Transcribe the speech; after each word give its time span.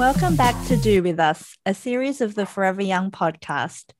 Welcome 0.00 0.34
back 0.34 0.54
to 0.68 0.78
Do 0.78 1.02
With 1.02 1.20
Us, 1.20 1.58
a 1.66 1.74
series 1.74 2.22
of 2.22 2.34
the 2.34 2.46
Forever 2.46 2.80
Young 2.80 3.10
podcast. 3.10 3.90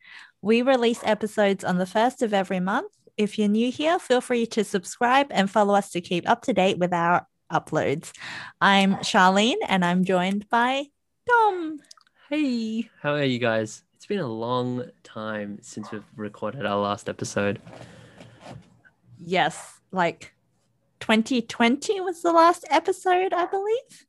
We 0.40 0.62
release 0.62 1.00
episodes 1.04 1.62
on 1.62 1.76
the 1.76 1.84
first 1.84 2.22
of 2.22 2.32
every 2.32 2.58
month. 2.58 2.90
If 3.18 3.38
you're 3.38 3.48
new 3.48 3.70
here, 3.70 3.98
feel 3.98 4.22
free 4.22 4.46
to 4.46 4.64
subscribe 4.64 5.26
and 5.28 5.50
follow 5.50 5.74
us 5.74 5.90
to 5.90 6.00
keep 6.00 6.26
up 6.26 6.40
to 6.44 6.54
date 6.54 6.78
with 6.78 6.94
our 6.94 7.26
uploads. 7.52 8.12
I'm 8.62 8.94
Charlene 8.94 9.58
and 9.68 9.84
I'm 9.84 10.06
joined 10.06 10.48
by 10.48 10.86
Dom. 11.26 11.80
Hey, 12.30 12.88
how 13.02 13.12
are 13.12 13.24
you 13.24 13.38
guys? 13.38 13.82
It's 13.94 14.06
been 14.06 14.20
a 14.20 14.26
long 14.26 14.86
time 15.04 15.58
since 15.60 15.92
we've 15.92 16.02
recorded 16.16 16.64
our 16.64 16.80
last 16.80 17.10
episode. 17.10 17.60
Yes, 19.18 19.80
like 19.92 20.32
2020 21.00 22.00
was 22.00 22.22
the 22.22 22.32
last 22.32 22.64
episode, 22.70 23.34
I 23.34 23.44
believe. 23.44 24.06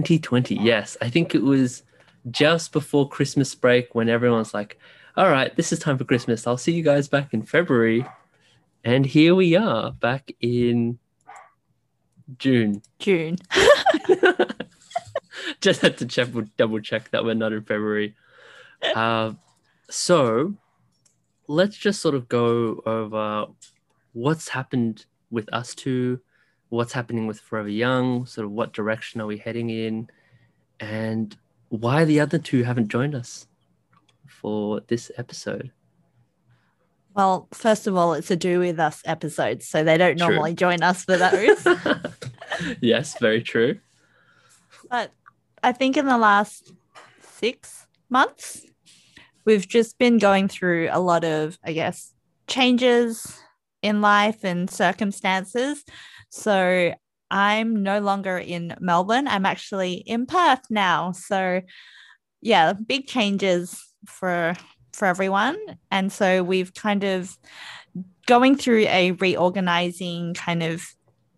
2020, 0.00 0.56
yes. 0.56 0.96
I 1.02 1.10
think 1.10 1.34
it 1.34 1.42
was 1.42 1.82
just 2.30 2.72
before 2.72 3.08
Christmas 3.08 3.54
break 3.54 3.94
when 3.94 4.08
everyone's 4.08 4.54
like, 4.54 4.78
all 5.16 5.28
right, 5.28 5.54
this 5.56 5.72
is 5.72 5.78
time 5.78 5.98
for 5.98 6.04
Christmas. 6.04 6.46
I'll 6.46 6.56
see 6.56 6.72
you 6.72 6.82
guys 6.82 7.08
back 7.08 7.34
in 7.34 7.42
February. 7.42 8.06
And 8.84 9.04
here 9.04 9.34
we 9.34 9.54
are 9.54 9.92
back 9.92 10.32
in 10.40 10.98
June. 12.38 12.82
June. 12.98 13.36
just 15.60 15.82
had 15.82 15.98
to 15.98 16.06
check, 16.06 16.28
double 16.56 16.80
check 16.80 17.10
that 17.10 17.24
we're 17.24 17.34
not 17.34 17.52
in 17.52 17.62
February. 17.62 18.14
Uh, 18.94 19.32
so 19.90 20.54
let's 21.46 21.76
just 21.76 22.00
sort 22.00 22.14
of 22.14 22.28
go 22.28 22.82
over 22.86 23.46
what's 24.12 24.48
happened 24.48 25.04
with 25.30 25.52
us 25.52 25.74
two, 25.74 26.20
what's 26.72 26.92
happening 26.94 27.26
with 27.26 27.38
Forever 27.38 27.68
Young, 27.68 28.24
sort 28.24 28.46
of 28.46 28.50
what 28.50 28.72
direction 28.72 29.20
are 29.20 29.26
we 29.26 29.36
heading 29.36 29.68
in, 29.68 30.08
and 30.80 31.36
why 31.68 32.04
the 32.06 32.18
other 32.18 32.38
two 32.38 32.62
haven't 32.62 32.88
joined 32.88 33.14
us 33.14 33.46
for 34.26 34.80
this 34.86 35.10
episode. 35.18 35.70
Well, 37.14 37.46
first 37.52 37.86
of 37.86 37.94
all, 37.94 38.14
it's 38.14 38.30
a 38.30 38.36
do 38.36 38.58
with 38.58 38.80
us 38.80 39.02
episode, 39.04 39.62
so 39.62 39.84
they 39.84 39.98
don't 39.98 40.16
true. 40.16 40.28
normally 40.28 40.54
join 40.54 40.82
us 40.82 41.04
for 41.04 41.16
those. 41.18 41.66
yes, 42.80 43.18
very 43.18 43.42
true. 43.42 43.78
But 44.88 45.12
I 45.62 45.72
think 45.72 45.98
in 45.98 46.06
the 46.06 46.16
last 46.16 46.72
six 47.20 47.86
months, 48.08 48.64
we've 49.44 49.68
just 49.68 49.98
been 49.98 50.16
going 50.16 50.48
through 50.48 50.88
a 50.90 51.00
lot 51.00 51.24
of, 51.24 51.58
I 51.62 51.74
guess, 51.74 52.14
changes 52.46 53.38
in 53.82 54.00
life 54.00 54.42
and 54.42 54.70
circumstances. 54.70 55.84
So 56.32 56.94
I'm 57.30 57.82
no 57.82 58.00
longer 58.00 58.38
in 58.38 58.74
Melbourne. 58.80 59.28
I'm 59.28 59.44
actually 59.44 59.92
in 59.94 60.24
Perth 60.24 60.62
now. 60.70 61.12
So 61.12 61.60
yeah, 62.40 62.72
big 62.72 63.06
changes 63.06 63.78
for 64.06 64.54
for 64.94 65.06
everyone. 65.06 65.58
And 65.90 66.10
so 66.10 66.42
we've 66.42 66.72
kind 66.72 67.04
of 67.04 67.36
going 68.26 68.56
through 68.56 68.86
a 68.88 69.12
reorganizing 69.12 70.32
kind 70.32 70.62
of 70.62 70.82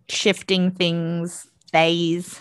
shifting 0.08 0.70
things 0.70 1.48
phase. 1.72 2.40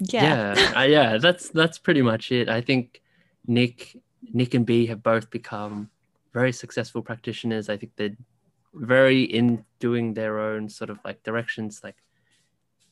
Yeah. 0.00 0.54
Yeah, 0.54 0.72
uh, 0.76 0.82
yeah, 0.82 1.18
that's 1.18 1.48
that's 1.50 1.78
pretty 1.78 2.02
much 2.02 2.32
it. 2.32 2.48
I 2.48 2.60
think 2.60 3.02
Nick 3.46 3.96
Nick 4.32 4.54
and 4.54 4.66
B 4.66 4.86
have 4.86 5.02
both 5.02 5.30
become 5.30 5.90
very 6.32 6.52
successful 6.52 7.02
practitioners. 7.02 7.68
I 7.68 7.76
think 7.76 7.92
they're 7.94 8.16
very 8.74 9.22
in 9.22 9.64
doing 9.78 10.14
their 10.14 10.38
own 10.38 10.68
sort 10.68 10.90
of 10.90 10.98
like 11.04 11.22
directions. 11.22 11.80
Like 11.82 11.96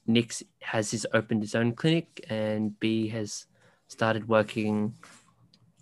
Nick's 0.07 0.43
has 0.61 0.91
his 0.91 1.07
opened 1.13 1.43
his 1.43 1.55
own 1.55 1.73
clinic, 1.73 2.25
and 2.29 2.79
B 2.81 3.09
has 3.09 3.47
started 3.89 4.29
working 4.29 4.95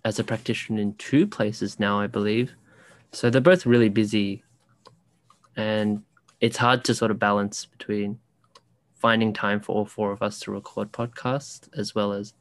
as 0.05 0.19
a 0.19 0.25
practitioner 0.25 0.81
in 0.81 0.95
two 0.95 1.27
places 1.27 1.79
now, 1.79 2.01
I 2.01 2.07
believe. 2.07 2.55
So 3.13 3.31
they're 3.31 3.41
both 3.41 3.67
really 3.67 3.89
busy, 3.89 4.43
and 5.57 6.03
it's 6.41 6.57
hard 6.57 6.85
to 6.85 6.95
sort 6.95 7.11
of 7.11 7.19
balance 7.19 7.67
between 7.67 8.19
finding 8.95 9.33
time 9.33 9.61
for 9.61 9.75
all 9.75 9.87
four 9.87 10.13
of 10.13 10.23
us 10.23 10.41
to 10.41 10.51
record 10.51 10.93
podcasts 10.93 11.69
as 11.77 11.95
well 11.95 12.13
as 12.13 12.35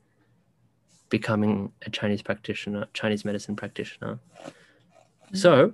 becoming 1.10 1.72
a 1.86 1.90
Chinese 1.90 2.22
practitioner, 2.22 2.88
Chinese 2.94 3.24
medicine 3.24 3.56
practitioner. 3.56 4.20
Mm-hmm. 4.42 5.38
So, 5.38 5.74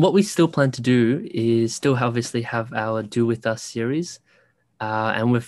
what 0.00 0.14
we 0.14 0.22
still 0.22 0.48
plan 0.48 0.70
to 0.70 0.80
do 0.80 1.28
is 1.30 1.74
still 1.74 1.94
obviously 1.94 2.40
have 2.42 2.72
our 2.72 3.02
Do 3.02 3.26
With 3.26 3.46
Us 3.46 3.62
series. 3.62 4.20
Uh, 4.80 5.12
and 5.14 5.30
we're 5.30 5.44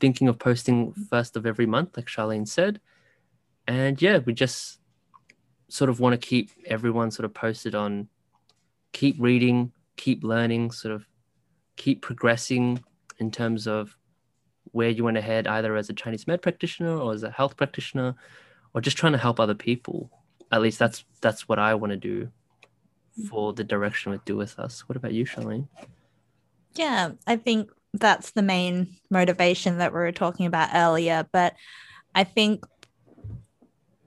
thinking 0.00 0.28
of 0.28 0.38
posting 0.38 0.92
first 0.92 1.34
of 1.34 1.46
every 1.46 1.64
month, 1.64 1.96
like 1.96 2.06
Charlene 2.06 2.46
said. 2.46 2.78
And 3.66 4.00
yeah, 4.02 4.18
we 4.18 4.34
just 4.34 4.80
sort 5.68 5.88
of 5.88 5.98
want 5.98 6.12
to 6.20 6.26
keep 6.26 6.50
everyone 6.66 7.10
sort 7.10 7.24
of 7.24 7.32
posted 7.32 7.74
on 7.74 8.08
keep 8.92 9.16
reading, 9.18 9.72
keep 9.96 10.22
learning, 10.22 10.70
sort 10.70 10.94
of 10.94 11.06
keep 11.76 12.02
progressing 12.02 12.84
in 13.18 13.30
terms 13.30 13.66
of 13.66 13.96
where 14.72 14.90
you 14.90 15.04
want 15.04 15.16
to 15.16 15.22
head, 15.22 15.46
either 15.46 15.74
as 15.74 15.88
a 15.88 15.94
Chinese 15.94 16.26
med 16.26 16.42
practitioner 16.42 16.98
or 16.98 17.14
as 17.14 17.22
a 17.22 17.30
health 17.30 17.56
practitioner, 17.56 18.14
or 18.74 18.82
just 18.82 18.98
trying 18.98 19.12
to 19.12 19.18
help 19.18 19.40
other 19.40 19.54
people. 19.54 20.10
At 20.52 20.60
least 20.60 20.78
that's 20.78 21.04
that's 21.22 21.48
what 21.48 21.58
I 21.58 21.74
want 21.74 21.92
to 21.92 21.96
do 21.96 22.30
for 23.28 23.52
the 23.52 23.64
direction 23.64 24.12
with 24.12 24.24
Do 24.24 24.36
With 24.36 24.58
Us. 24.58 24.88
What 24.88 24.96
about 24.96 25.12
you, 25.12 25.24
Charlene? 25.24 25.68
Yeah, 26.74 27.12
I 27.26 27.36
think 27.36 27.70
that's 27.92 28.32
the 28.32 28.42
main 28.42 28.96
motivation 29.10 29.78
that 29.78 29.92
we 29.92 29.98
were 29.98 30.12
talking 30.12 30.46
about 30.46 30.70
earlier. 30.74 31.26
But 31.32 31.54
I 32.14 32.24
think 32.24 32.64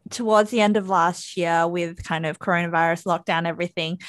towards 0.10 0.52
the 0.52 0.62
end 0.62 0.78
of 0.78 0.90
last 0.90 1.38
year, 1.38 1.68
with 1.68 2.04
kind 2.04 2.26
of 2.26 2.40
coronavirus 2.40 3.06
lockdown, 3.06 3.48
everything, 3.48 4.00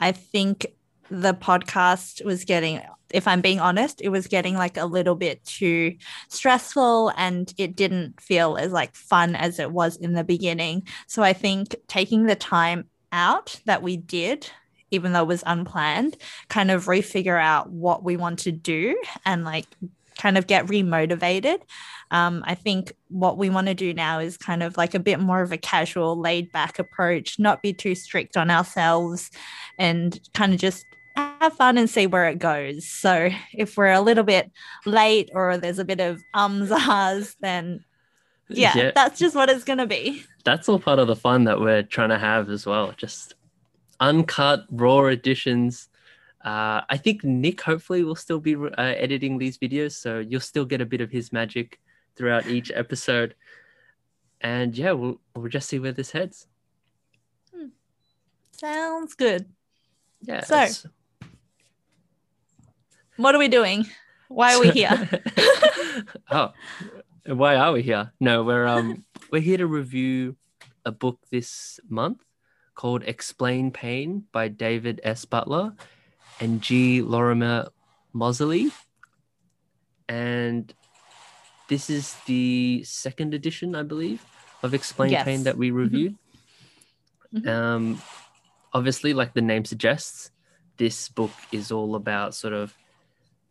I 0.00 0.12
think 0.12 0.66
the 1.10 1.34
podcast 1.34 2.24
was 2.24 2.44
getting 2.44 2.80
if 3.10 3.26
i'm 3.26 3.40
being 3.40 3.60
honest 3.60 4.02
it 4.02 4.10
was 4.10 4.26
getting 4.26 4.54
like 4.54 4.76
a 4.76 4.84
little 4.84 5.14
bit 5.14 5.42
too 5.44 5.96
stressful 6.28 7.10
and 7.16 7.54
it 7.56 7.74
didn't 7.74 8.20
feel 8.20 8.56
as 8.56 8.72
like 8.72 8.94
fun 8.94 9.34
as 9.34 9.58
it 9.58 9.70
was 9.70 9.96
in 9.96 10.12
the 10.12 10.24
beginning 10.24 10.82
so 11.06 11.22
i 11.22 11.32
think 11.32 11.74
taking 11.86 12.26
the 12.26 12.36
time 12.36 12.84
out 13.12 13.60
that 13.64 13.82
we 13.82 13.96
did 13.96 14.50
even 14.90 15.12
though 15.12 15.22
it 15.22 15.28
was 15.28 15.42
unplanned 15.46 16.16
kind 16.48 16.70
of 16.70 16.86
refigure 16.86 17.40
out 17.40 17.70
what 17.70 18.02
we 18.02 18.16
want 18.16 18.38
to 18.38 18.52
do 18.52 19.00
and 19.26 19.44
like 19.44 19.66
kind 20.16 20.38
of 20.38 20.46
get 20.46 20.66
remotivated 20.66 21.60
um, 22.10 22.42
i 22.46 22.54
think 22.54 22.92
what 23.08 23.38
we 23.38 23.50
want 23.50 23.66
to 23.66 23.74
do 23.74 23.94
now 23.94 24.18
is 24.18 24.36
kind 24.36 24.62
of 24.62 24.76
like 24.76 24.94
a 24.94 25.00
bit 25.00 25.20
more 25.20 25.42
of 25.42 25.52
a 25.52 25.58
casual 25.58 26.18
laid 26.18 26.50
back 26.52 26.78
approach 26.78 27.38
not 27.38 27.62
be 27.62 27.72
too 27.72 27.94
strict 27.94 28.36
on 28.36 28.50
ourselves 28.50 29.30
and 29.78 30.20
kind 30.34 30.52
of 30.52 30.58
just 30.58 30.84
have 31.40 31.54
fun 31.54 31.78
and 31.78 31.88
see 31.90 32.06
where 32.06 32.28
it 32.28 32.38
goes. 32.38 32.88
So 32.88 33.30
if 33.52 33.76
we're 33.76 33.92
a 33.92 34.00
little 34.00 34.24
bit 34.24 34.50
late 34.86 35.30
or 35.34 35.56
there's 35.56 35.78
a 35.78 35.84
bit 35.84 36.00
of 36.00 36.22
ums, 36.34 36.70
ahs, 36.70 37.36
then 37.40 37.84
yeah, 38.48 38.76
yeah, 38.76 38.90
that's 38.94 39.18
just 39.18 39.34
what 39.34 39.50
it's 39.50 39.64
going 39.64 39.78
to 39.78 39.86
be. 39.86 40.24
That's 40.44 40.68
all 40.68 40.78
part 40.78 40.98
of 40.98 41.06
the 41.06 41.16
fun 41.16 41.44
that 41.44 41.60
we're 41.60 41.82
trying 41.82 42.08
to 42.10 42.18
have 42.18 42.48
as 42.50 42.66
well. 42.66 42.92
Just 42.96 43.34
uncut, 44.00 44.64
raw 44.70 45.06
editions. 45.06 45.88
Uh, 46.44 46.82
I 46.88 46.96
think 46.96 47.24
Nick 47.24 47.60
hopefully 47.60 48.04
will 48.04 48.16
still 48.16 48.40
be 48.40 48.56
uh, 48.56 48.70
editing 48.76 49.38
these 49.38 49.58
videos, 49.58 49.92
so 49.92 50.20
you'll 50.20 50.40
still 50.40 50.64
get 50.64 50.80
a 50.80 50.86
bit 50.86 51.00
of 51.00 51.10
his 51.10 51.32
magic 51.32 51.80
throughout 52.16 52.46
each 52.46 52.70
episode. 52.74 53.34
And 54.40 54.76
yeah, 54.76 54.92
we'll, 54.92 55.20
we'll 55.34 55.48
just 55.48 55.68
see 55.68 55.78
where 55.78 55.92
this 55.92 56.12
heads. 56.12 56.46
Hmm. 57.54 57.68
Sounds 58.52 59.14
good. 59.14 59.46
Yeah. 60.22 60.44
So, 60.44 60.88
what 63.16 63.34
are 63.34 63.38
we 63.38 63.48
doing? 63.48 63.86
Why 64.28 64.54
are 64.54 64.60
we 64.60 64.70
here? 64.70 65.08
oh, 66.30 66.52
why 67.36 67.56
are 67.56 67.72
we 67.72 67.82
here? 67.82 68.12
No, 68.20 68.42
we're 68.42 68.66
um 68.66 69.04
we're 69.30 69.42
here 69.42 69.58
to 69.58 69.66
review 69.66 70.36
a 70.84 70.92
book 70.92 71.18
this 71.30 71.78
month 71.88 72.24
called 72.74 73.02
Explain 73.04 73.70
Pain 73.70 74.24
by 74.32 74.48
David 74.48 75.00
S. 75.04 75.24
Butler 75.24 75.74
and 76.40 76.62
G. 76.62 77.02
Lorimer 77.02 77.68
Moseley. 78.12 78.70
And 80.08 80.72
this 81.68 81.90
is 81.90 82.16
the 82.24 82.82
second 82.84 83.34
edition, 83.34 83.74
I 83.74 83.82
believe, 83.82 84.24
of 84.62 84.72
Explain 84.72 85.10
yes. 85.10 85.24
Pain 85.24 85.42
that 85.42 85.58
we 85.58 85.68
mm-hmm. 85.68 85.76
reviewed. 85.76 86.16
Mm-hmm. 87.34 87.48
Um, 87.48 88.02
obviously, 88.72 89.12
like 89.12 89.34
the 89.34 89.42
name 89.42 89.66
suggests, 89.66 90.30
this 90.78 91.10
book 91.10 91.32
is 91.52 91.70
all 91.70 91.94
about 91.94 92.34
sort 92.34 92.54
of 92.54 92.74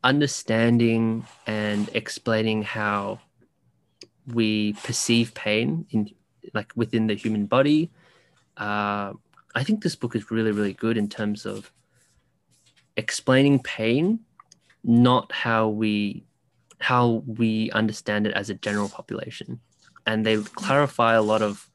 understanding 0.03 1.27
and 1.45 1.89
explaining 1.93 2.63
how 2.63 3.19
we 4.33 4.73
perceive 4.83 5.33
pain 5.33 5.85
in 5.91 6.09
like 6.53 6.71
within 6.75 7.07
the 7.07 7.13
human 7.13 7.45
body 7.45 7.89
uh, 8.57 9.11
i 9.55 9.63
think 9.63 9.83
this 9.83 9.95
book 9.95 10.15
is 10.15 10.31
really 10.31 10.51
really 10.51 10.73
good 10.73 10.97
in 10.97 11.07
terms 11.07 11.45
of 11.45 11.71
explaining 12.95 13.59
pain 13.59 14.19
not 14.83 15.31
how 15.31 15.67
we 15.67 16.23
how 16.79 17.23
we 17.25 17.71
understand 17.71 18.27
it 18.27 18.33
as 18.33 18.49
a 18.49 18.53
general 18.53 18.89
population. 18.89 19.59
And 20.05 20.25
they 20.25 20.37
clarify 20.37 21.15
a 21.15 21.21
lot 21.21 21.41
of 21.41 21.69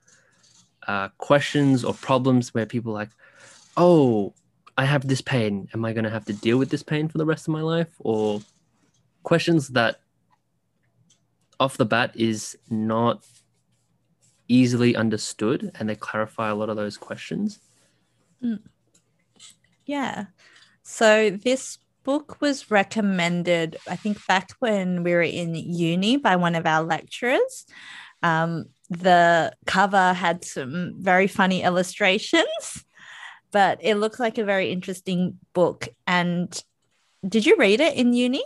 uh, 0.86 1.08
questions 1.18 1.84
or 1.84 1.94
problems 1.94 2.54
where 2.54 2.66
people 2.66 2.92
like, 2.92 3.10
oh, 3.76 4.34
I 4.76 4.84
have 4.84 5.06
this 5.06 5.20
pain. 5.20 5.68
Am 5.74 5.84
I 5.84 5.92
going 5.92 6.04
to 6.04 6.10
have 6.10 6.24
to 6.26 6.32
deal 6.32 6.56
with 6.56 6.70
this 6.70 6.82
pain 6.82 7.08
for 7.08 7.18
the 7.18 7.26
rest 7.26 7.46
of 7.46 7.52
my 7.52 7.60
life? 7.60 7.92
Or 7.98 8.40
questions 9.22 9.68
that 9.68 10.00
off 11.62 11.76
the 11.76 11.86
bat 11.86 12.10
is 12.16 12.58
not 12.68 13.24
easily 14.48 14.96
understood 14.96 15.70
and 15.78 15.88
they 15.88 15.94
clarify 15.94 16.50
a 16.50 16.54
lot 16.56 16.68
of 16.68 16.76
those 16.76 16.98
questions. 16.98 17.60
Mm. 18.42 18.58
Yeah. 19.86 20.26
So 20.82 21.30
this 21.30 21.78
book 22.02 22.40
was 22.40 22.68
recommended, 22.68 23.76
I 23.88 23.94
think, 23.94 24.18
back 24.26 24.50
when 24.58 25.04
we 25.04 25.12
were 25.12 25.22
in 25.22 25.54
uni 25.54 26.16
by 26.16 26.34
one 26.34 26.56
of 26.56 26.66
our 26.66 26.82
lecturers. 26.82 27.64
Um, 28.24 28.66
the 28.90 29.52
cover 29.66 30.12
had 30.12 30.44
some 30.44 30.94
very 30.98 31.28
funny 31.28 31.62
illustrations, 31.68 32.84
but 33.52 33.78
it 33.80 33.94
looked 33.94 34.18
like 34.18 34.36
a 34.36 34.44
very 34.44 34.72
interesting 34.72 35.38
book. 35.52 35.88
And 36.08 36.60
did 37.26 37.46
you 37.46 37.56
read 37.56 37.80
it 37.80 37.94
in 37.94 38.12
uni? 38.12 38.42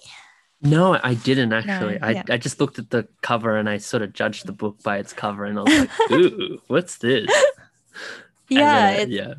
No, 0.66 0.98
I 1.02 1.14
didn't 1.14 1.52
actually. 1.52 1.98
No, 1.98 2.08
yeah. 2.08 2.22
I, 2.28 2.34
I 2.34 2.36
just 2.36 2.60
looked 2.60 2.78
at 2.78 2.90
the 2.90 3.08
cover 3.22 3.56
and 3.56 3.68
I 3.68 3.78
sort 3.78 4.02
of 4.02 4.12
judged 4.12 4.46
the 4.46 4.52
book 4.52 4.82
by 4.82 4.98
its 4.98 5.12
cover 5.12 5.44
and 5.44 5.58
I 5.58 5.62
was 5.62 5.78
like, 5.78 5.90
ooh, 6.12 6.60
what's 6.68 6.98
this? 6.98 7.30
Yeah. 8.48 8.98
Then, 8.98 9.10
yeah. 9.10 9.34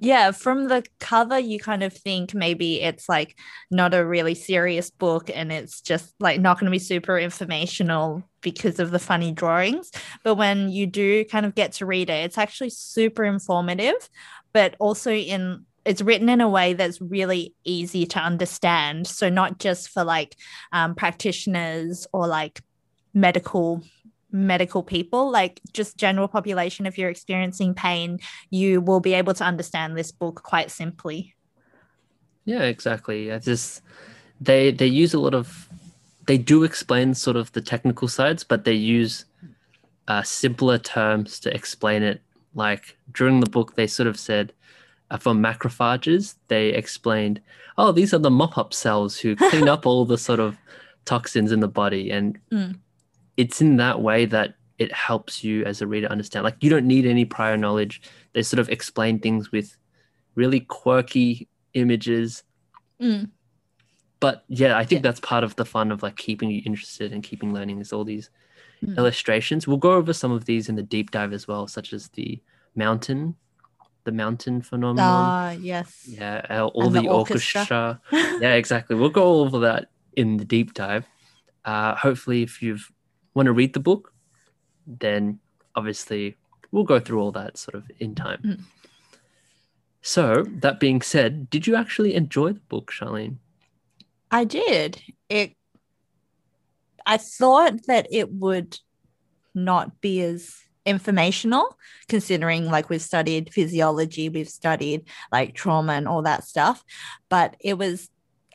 Yeah, 0.00 0.32
from 0.32 0.68
the 0.68 0.84
cover, 0.98 1.38
you 1.38 1.58
kind 1.58 1.82
of 1.82 1.92
think 1.92 2.34
maybe 2.34 2.80
it's 2.80 3.08
like 3.08 3.38
not 3.70 3.94
a 3.94 4.04
really 4.04 4.34
serious 4.34 4.90
book 4.90 5.30
and 5.34 5.50
it's 5.50 5.80
just 5.80 6.12
like 6.20 6.40
not 6.40 6.58
going 6.58 6.66
to 6.66 6.70
be 6.70 6.78
super 6.78 7.18
informational 7.18 8.22
because 8.40 8.80
of 8.80 8.90
the 8.90 8.98
funny 8.98 9.32
drawings. 9.32 9.90
But 10.24 10.34
when 10.34 10.68
you 10.68 10.86
do 10.86 11.24
kind 11.24 11.46
of 11.46 11.54
get 11.54 11.72
to 11.74 11.86
read 11.86 12.10
it, 12.10 12.24
it's 12.24 12.36
actually 12.36 12.70
super 12.70 13.24
informative, 13.24 14.10
but 14.52 14.74
also 14.78 15.12
in 15.12 15.64
it's 15.84 16.02
written 16.02 16.28
in 16.28 16.40
a 16.40 16.48
way 16.48 16.74
that's 16.74 17.00
really 17.00 17.54
easy 17.64 18.04
to 18.06 18.18
understand. 18.18 19.06
So 19.06 19.28
not 19.28 19.58
just 19.58 19.88
for 19.88 20.04
like 20.04 20.36
um, 20.72 20.94
practitioners 20.94 22.06
or 22.12 22.26
like 22.26 22.60
medical 23.14 23.82
medical 24.30 24.82
people 24.82 25.30
like 25.30 25.60
just 25.72 25.96
general 25.96 26.28
population 26.28 26.84
if 26.84 26.98
you're 26.98 27.08
experiencing 27.08 27.72
pain 27.72 28.18
you 28.50 28.78
will 28.80 29.00
be 29.00 29.14
able 29.14 29.32
to 29.32 29.42
understand 29.42 29.96
this 29.96 30.12
book 30.12 30.42
quite 30.42 30.70
simply. 30.70 31.34
Yeah 32.44 32.62
exactly. 32.62 33.32
I 33.32 33.38
just 33.38 33.82
they 34.40 34.70
they 34.70 34.86
use 34.86 35.14
a 35.14 35.18
lot 35.18 35.34
of 35.34 35.68
they 36.26 36.36
do 36.36 36.62
explain 36.62 37.14
sort 37.14 37.36
of 37.36 37.50
the 37.52 37.62
technical 37.62 38.06
sides 38.06 38.44
but 38.44 38.64
they 38.64 38.74
use 38.74 39.24
uh, 40.08 40.22
simpler 40.22 40.78
terms 40.78 41.40
to 41.40 41.54
explain 41.54 42.02
it. 42.02 42.20
Like 42.54 42.96
during 43.12 43.40
the 43.40 43.50
book 43.50 43.76
they 43.76 43.86
sort 43.86 44.08
of 44.08 44.18
said 44.18 44.52
for 45.16 45.32
macrophages, 45.32 46.34
they 46.48 46.68
explained, 46.68 47.40
oh, 47.78 47.92
these 47.92 48.12
are 48.12 48.18
the 48.18 48.30
mop 48.30 48.58
up 48.58 48.74
cells 48.74 49.18
who 49.18 49.36
clean 49.50 49.68
up 49.68 49.86
all 49.86 50.04
the 50.04 50.18
sort 50.18 50.40
of 50.40 50.56
toxins 51.04 51.52
in 51.52 51.60
the 51.60 51.68
body. 51.68 52.10
And 52.10 52.38
mm. 52.52 52.78
it's 53.36 53.60
in 53.60 53.76
that 53.76 54.02
way 54.02 54.26
that 54.26 54.54
it 54.78 54.92
helps 54.92 55.42
you 55.42 55.64
as 55.64 55.80
a 55.80 55.86
reader 55.86 56.08
understand. 56.08 56.44
Like, 56.44 56.62
you 56.62 56.70
don't 56.70 56.86
need 56.86 57.06
any 57.06 57.24
prior 57.24 57.56
knowledge. 57.56 58.02
They 58.34 58.42
sort 58.42 58.60
of 58.60 58.68
explain 58.68 59.18
things 59.18 59.50
with 59.50 59.76
really 60.34 60.60
quirky 60.60 61.48
images. 61.74 62.44
Mm. 63.00 63.30
But 64.20 64.44
yeah, 64.48 64.76
I 64.76 64.84
think 64.84 64.98
yeah. 64.98 65.10
that's 65.10 65.20
part 65.20 65.44
of 65.44 65.56
the 65.56 65.64
fun 65.64 65.90
of 65.90 66.02
like 66.02 66.16
keeping 66.16 66.50
you 66.50 66.62
interested 66.66 67.12
and 67.12 67.22
keeping 67.22 67.54
learning 67.54 67.80
is 67.80 67.92
all 67.92 68.04
these 68.04 68.30
mm. 68.84 68.96
illustrations. 68.96 69.66
We'll 69.66 69.78
go 69.78 69.92
over 69.92 70.12
some 70.12 70.32
of 70.32 70.44
these 70.44 70.68
in 70.68 70.76
the 70.76 70.82
deep 70.82 71.12
dive 71.12 71.32
as 71.32 71.48
well, 71.48 71.66
such 71.66 71.92
as 71.92 72.08
the 72.08 72.40
mountain 72.74 73.36
the 74.08 74.12
mountain 74.12 74.62
phenomenon. 74.62 75.04
Ah, 75.06 75.50
yes. 75.50 76.08
Yeah, 76.08 76.40
uh, 76.48 76.66
all 76.68 76.88
the, 76.88 77.02
the, 77.02 77.08
orchestra. 77.08 78.00
orchestra. 78.10 78.38
yeah, 78.40 78.54
exactly. 78.54 78.96
We'll 78.96 79.10
go 79.10 79.40
over 79.40 79.58
that 79.60 79.90
in 80.16 80.38
the 80.38 80.46
deep 80.46 80.72
dive. 80.72 81.06
Uh, 81.66 81.94
hopefully, 81.94 82.42
if 82.42 82.62
you 82.62 82.78
want 83.34 83.46
to 83.46 83.52
read 83.52 83.74
the 83.74 83.80
book, 83.80 84.14
then 84.86 85.40
obviously 85.74 86.38
we'll 86.72 86.84
go 86.84 86.98
through 86.98 87.20
all 87.20 87.32
that 87.32 87.58
sort 87.58 87.74
of 87.74 87.84
in 87.98 88.14
time. 88.14 88.40
Mm. 88.42 88.60
So, 90.00 90.46
that 90.60 90.80
being 90.80 91.02
said, 91.02 91.50
did 91.50 91.66
you 91.66 91.76
actually 91.76 92.14
enjoy 92.14 92.54
the 92.54 92.60
book, 92.60 92.90
Charlene? 92.90 93.36
I 94.30 94.44
did. 94.44 95.02
It. 95.28 95.52
I 97.04 97.18
thought 97.18 97.86
that 97.88 98.06
it 98.10 98.32
would 98.32 98.78
not 99.54 100.00
be 100.00 100.22
as 100.22 100.56
informational 100.88 101.76
considering 102.08 102.70
like 102.70 102.88
we've 102.88 103.02
studied 103.02 103.52
physiology 103.52 104.30
we've 104.30 104.48
studied 104.48 105.04
like 105.30 105.54
trauma 105.54 105.92
and 105.92 106.08
all 106.08 106.22
that 106.22 106.44
stuff. 106.44 106.82
But 107.28 107.56
it 107.60 107.76
was 107.76 108.08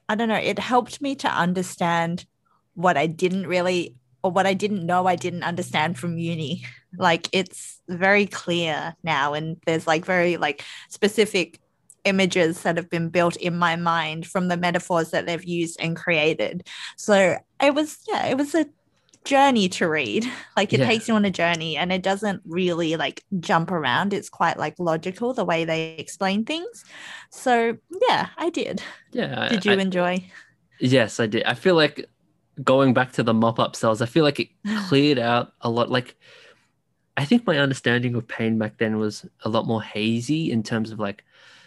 i 0.10 0.16
don't 0.16 0.30
know 0.30 0.36
it 0.36 0.60
helped 0.60 1.02
me 1.02 1.16
to 1.16 1.30
understand 1.30 2.26
what 2.74 2.98
i 2.98 3.08
didn't 3.08 3.48
really 3.48 3.96
or 4.22 4.32
what 4.32 4.46
i 4.46 4.54
didn't 4.54 4.86
know 4.86 5.06
i 5.06 5.16
didn't 5.16 5.44
understand 5.44 5.98
from 5.98 6.18
uni. 6.18 6.66
Like 6.98 7.30
it's 7.32 7.82
very 7.88 8.26
clear 8.26 8.96
now 9.04 9.34
and 9.34 9.58
there's 9.66 9.88
like 9.88 10.06
very 10.06 10.38
like 10.38 10.64
specific 10.90 11.60
images 12.04 12.64
that 12.64 12.78
have 12.78 12.90
been 12.90 13.10
built 13.10 13.36
in 13.38 13.58
my 13.58 13.76
mind 13.76 14.26
from 14.26 14.48
the 14.48 14.58
metaphors 14.58 15.12
that 15.12 15.26
they've 15.26 15.44
used 15.44 15.80
and 15.80 15.96
created. 15.96 16.68
So 16.98 17.38
it 17.62 17.76
was 17.76 18.00
yeah 18.08 18.26
it 18.26 18.38
was 18.38 18.56
a 18.56 18.66
journey 19.26 19.70
to 19.70 19.88
read. 19.88 20.26
Like 20.56 20.72
it 20.72 20.82
yeah. 20.82 20.86
takes 20.86 21.08
you 21.08 21.16
on 21.16 21.26
a 21.26 21.32
journey 21.32 21.78
and 21.78 21.92
it 21.92 22.04
doesn't 22.04 22.44
really 22.46 22.96
like 22.96 23.24
jump 23.40 23.72
around. 23.72 24.14
It's 24.14 24.30
quite 24.30 24.60
like 24.60 24.76
logical 24.78 25.34
the 25.34 25.44
way 25.44 25.66
they 25.66 25.96
explain 25.98 26.46
things. 26.46 26.86
So 27.32 27.76
yeah, 28.08 28.28
I 28.38 28.52
did. 28.52 28.84
Yeah. 29.12 29.50
Did 29.50 29.66
you 29.66 29.72
I, 29.72 29.76
enjoy? 29.78 30.24
Yes, 30.80 31.20
I 31.20 31.26
did. 31.26 31.44
I 31.46 31.56
feel 31.56 31.74
like 31.74 32.08
going 32.64 32.94
back 32.94 33.14
to 33.14 33.24
the 33.24 33.34
mop 33.34 33.60
up 33.60 33.76
cells, 33.76 34.00
I 34.00 34.06
feel 34.06 34.24
like 34.24 34.40
it 34.40 34.50
cleared 34.88 35.18
out 35.18 35.54
a 35.62 35.72
lot. 35.72 35.90
Like 35.90 36.16
I 37.18 37.26
think 37.26 37.48
my 37.48 37.58
understanding 37.58 38.14
of 38.14 38.28
pain 38.28 38.60
back 38.60 38.78
then 38.78 38.98
was 38.98 39.26
a 39.44 39.50
lot 39.50 39.66
more 39.66 39.82
hazy 39.82 40.52
in 40.52 40.62
terms 40.62 40.92
of 40.92 41.00
like 41.00 41.24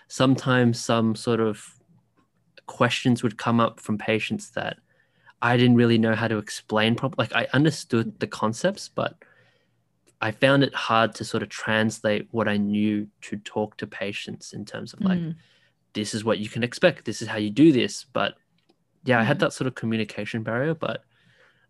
sometimes 0.07 0.81
some 0.81 1.17
sort 1.17 1.41
of 1.41 1.75
questions 2.67 3.25
would 3.25 3.37
come 3.37 3.59
up 3.59 3.81
from 3.81 3.99
patients 3.99 4.51
that 4.51 4.79
I 5.47 5.57
didn't 5.57 5.77
really 5.77 5.99
know 5.99 6.15
how 6.15 6.29
to 6.29 6.39
explain 6.39 6.97
properly. 6.97 7.29
Like 7.29 7.37
I 7.37 7.47
understood 7.53 8.19
the 8.19 8.27
concepts, 8.27 8.89
but 8.89 9.15
I 10.21 10.33
found 10.33 10.65
it 10.65 10.75
hard 10.75 11.15
to 11.17 11.25
sort 11.25 11.43
of 11.45 11.51
translate 11.51 12.27
what 12.33 12.49
I 12.49 12.57
knew 12.57 13.07
to 13.27 13.37
talk 13.37 13.77
to 13.77 13.87
patients 13.87 14.53
in 14.53 14.65
terms 14.65 14.93
of 14.93 15.01
like, 15.03 15.21
mm. 15.21 15.37
this 15.93 16.15
is 16.15 16.25
what 16.25 16.39
you 16.39 16.49
can 16.49 16.65
expect. 16.65 17.05
This 17.05 17.23
is 17.23 17.29
how 17.29 17.39
you 17.39 17.51
do 17.51 17.71
this. 17.71 18.07
But 18.13 18.35
yeah, 19.05 19.21
I 19.21 19.23
had 19.23 19.37
mm. 19.37 19.41
that 19.41 19.53
sort 19.53 19.69
of 19.69 19.77
communication 19.77 20.43
barrier. 20.43 20.75
But 20.75 21.05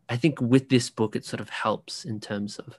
I 0.09 0.17
think 0.17 0.41
with 0.41 0.71
this 0.71 0.89
book, 0.89 1.15
it 1.15 1.27
sort 1.27 1.41
of 1.41 1.51
helps 1.51 2.05
in 2.07 2.19
terms 2.19 2.59
of, 2.59 2.79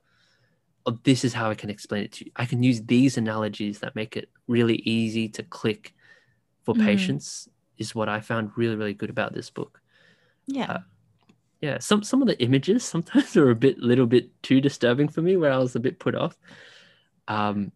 of 0.88 1.04
this 1.04 1.24
is 1.24 1.34
how 1.34 1.51
I 1.51 1.56
can 1.56 1.70
explain 1.70 2.06
it 2.06 2.13
to 2.13 2.25
you. 2.25 2.32
I 2.36 2.46
can 2.46 2.63
use 2.63 2.82
these 2.82 3.18
analogies 3.18 3.80
that 3.82 3.96
make 3.96 4.18
it 4.18 4.30
really 4.48 4.77
easy 4.77 5.30
to 5.30 5.44
click 5.44 5.94
for 6.63 6.74
mm. 6.74 6.84
patients, 6.84 7.50
is 7.77 7.94
what 7.94 8.10
I 8.10 8.20
found 8.22 8.51
really, 8.56 8.75
really 8.75 8.96
good 8.96 9.12
about 9.12 9.34
this 9.34 9.51
book. 9.51 9.76
Yeah. 10.48 10.72
Uh, 10.72 10.80
yeah, 11.62 11.80
some 11.80 12.04
some 12.04 12.22
of 12.22 12.27
the 12.27 12.39
images 12.42 12.84
sometimes 12.84 13.36
are 13.38 13.50
a 13.50 13.56
bit 13.56 13.80
little 13.80 14.06
bit 14.06 14.30
too 14.44 14.62
disturbing 14.62 15.08
for 15.08 15.22
me 15.22 15.38
where 15.38 15.51
I 15.51 15.58
was 15.58 15.75
a 15.75 15.80
bit 15.80 16.00
put 16.00 16.16
off. 16.16 16.38
Um 17.27 17.72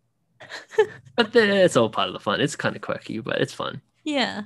but 1.16 1.36
it's 1.36 1.78
all 1.78 1.90
part 1.90 2.08
of 2.08 2.14
the 2.14 2.20
fun. 2.20 2.42
It's 2.42 2.56
kind 2.56 2.76
of 2.76 2.82
quirky, 2.82 3.20
but 3.20 3.42
it's 3.42 3.54
fun. 3.54 3.82
Yeah. 4.04 4.44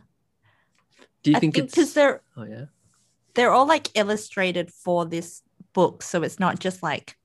Do 1.24 1.32
you 1.32 1.40
think, 1.40 1.56
think 1.56 1.66
it's 1.66 1.76
because 1.76 1.94
they're 1.94 2.22
oh 2.38 2.44
yeah 2.44 2.66
they're 3.34 3.52
all 3.52 3.68
like 3.68 3.90
illustrated 3.96 4.72
for 4.72 5.06
this 5.06 5.42
book, 5.74 6.02
so 6.02 6.24
it's 6.24 6.40
not 6.40 6.60
just 6.60 6.82
like 6.82 7.16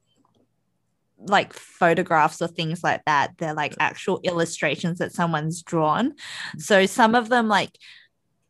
like 1.19 1.53
photographs 1.53 2.41
or 2.41 2.49
things 2.49 2.83
like 2.83 3.05
that. 3.05 3.33
They're 3.39 3.55
like 3.55 3.75
actual 3.79 4.21
illustrations 4.25 4.99
that 4.99 5.13
someone's 5.13 5.63
drawn. 5.63 6.15
So 6.59 6.87
some 6.87 7.15
of 7.15 7.29
them 7.29 7.49
like 7.49 7.77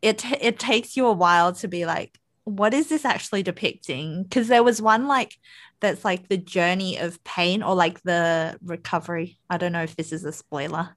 it 0.02 0.24
it 0.40 0.58
takes 0.58 0.96
you 0.96 1.06
a 1.06 1.12
while 1.12 1.52
to 1.54 1.68
be 1.68 1.84
like 1.86 2.18
what 2.44 2.74
is 2.74 2.88
this 2.88 3.04
actually 3.04 3.42
depicting? 3.42 4.22
Because 4.22 4.48
there 4.48 4.62
was 4.62 4.80
one 4.80 5.06
like 5.06 5.36
that's 5.80 6.04
like 6.04 6.28
the 6.28 6.36
journey 6.36 6.98
of 6.98 7.22
pain 7.24 7.62
or 7.62 7.74
like 7.74 8.02
the 8.02 8.58
recovery. 8.62 9.38
I 9.48 9.56
don't 9.56 9.72
know 9.72 9.82
if 9.82 9.96
this 9.96 10.12
is 10.12 10.24
a 10.24 10.32
spoiler. 10.32 10.96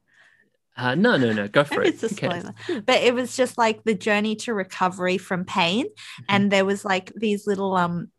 Uh, 0.75 0.95
no, 0.95 1.17
no, 1.17 1.31
no, 1.31 1.47
go 1.47 1.63
for 1.63 1.81
it. 1.81 1.89
It's 1.89 2.03
a 2.03 2.09
spoiler, 2.09 2.53
but 2.85 3.01
it 3.01 3.13
was 3.13 3.35
just 3.35 3.57
like 3.57 3.83
the 3.83 3.93
journey 3.93 4.35
to 4.37 4.53
recovery 4.53 5.17
from 5.17 5.45
pain, 5.45 5.85
mm-hmm. 5.85 6.23
and 6.29 6.51
there 6.51 6.65
was 6.65 6.83
like 6.83 7.11
these 7.15 7.45
little 7.45 7.75
um, 7.75 8.09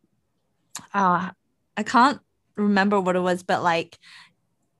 uh, 0.93 1.31
I 1.75 1.83
can't 1.83 2.19
remember 2.55 2.99
what 2.99 3.15
it 3.15 3.21
was, 3.21 3.43
but 3.43 3.61
like 3.61 3.97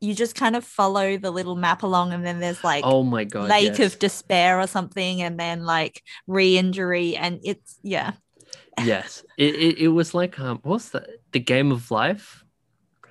you 0.02 0.14
just 0.14 0.36
kind 0.36 0.56
of 0.56 0.64
follow 0.64 1.18
the 1.18 1.32
little 1.32 1.56
map 1.56 1.84
along 1.84 2.14
and 2.14 2.25
then 2.25 2.40
there's 2.40 2.64
like 2.64 2.84
oh 2.86 3.02
my 3.02 3.24
god 3.24 3.50
lake 3.50 3.80
yes. 3.80 3.94
of 3.94 4.00
despair 4.00 4.60
or 4.60 4.68
something 4.68 5.22
and 5.22 5.40
then 5.40 5.66
like 5.66 6.04
re-injury 6.28 7.16
and 7.16 7.40
it's 7.44 7.80
yeah 7.82 8.12
yes, 8.84 9.24
it, 9.38 9.55
it, 9.55 9.77
it 9.79 9.88
was 9.89 10.13
like 10.13 10.39
um, 10.39 10.60
what's 10.63 10.89
the 10.89 11.05
the 11.32 11.39
game 11.39 11.72
of 11.72 11.91
life? 11.91 12.44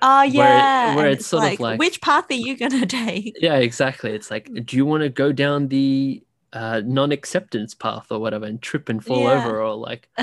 Oh 0.01 0.19
Where 0.19 0.25
it- 0.27 0.33
yeah. 0.33 0.95
where 0.95 1.05
and 1.05 1.15
it's 1.15 1.25
sort 1.27 1.53
of 1.53 1.59
like- 1.59 1.79
which 1.79 2.01
path 2.01 2.25
are 2.29 2.33
you 2.35 2.57
gonna 2.57 2.85
take? 3.03 3.35
Yeah, 3.39 3.55
exactly. 3.55 4.11
It's 4.11 4.29
like, 4.29 4.49
do 4.65 4.75
you 4.77 4.85
want 4.85 5.03
to 5.03 5.09
go 5.09 5.31
down 5.31 5.67
the 5.69 6.21
uh, 6.53 6.81
non-acceptance 6.85 7.73
path 7.73 8.11
or 8.11 8.19
whatever 8.19 8.45
and 8.45 8.61
trip 8.61 8.89
and 8.89 9.03
fall 9.03 9.21
Yeah. 9.23 9.43
over, 9.45 9.61
or 9.61 9.75
like 9.75 10.09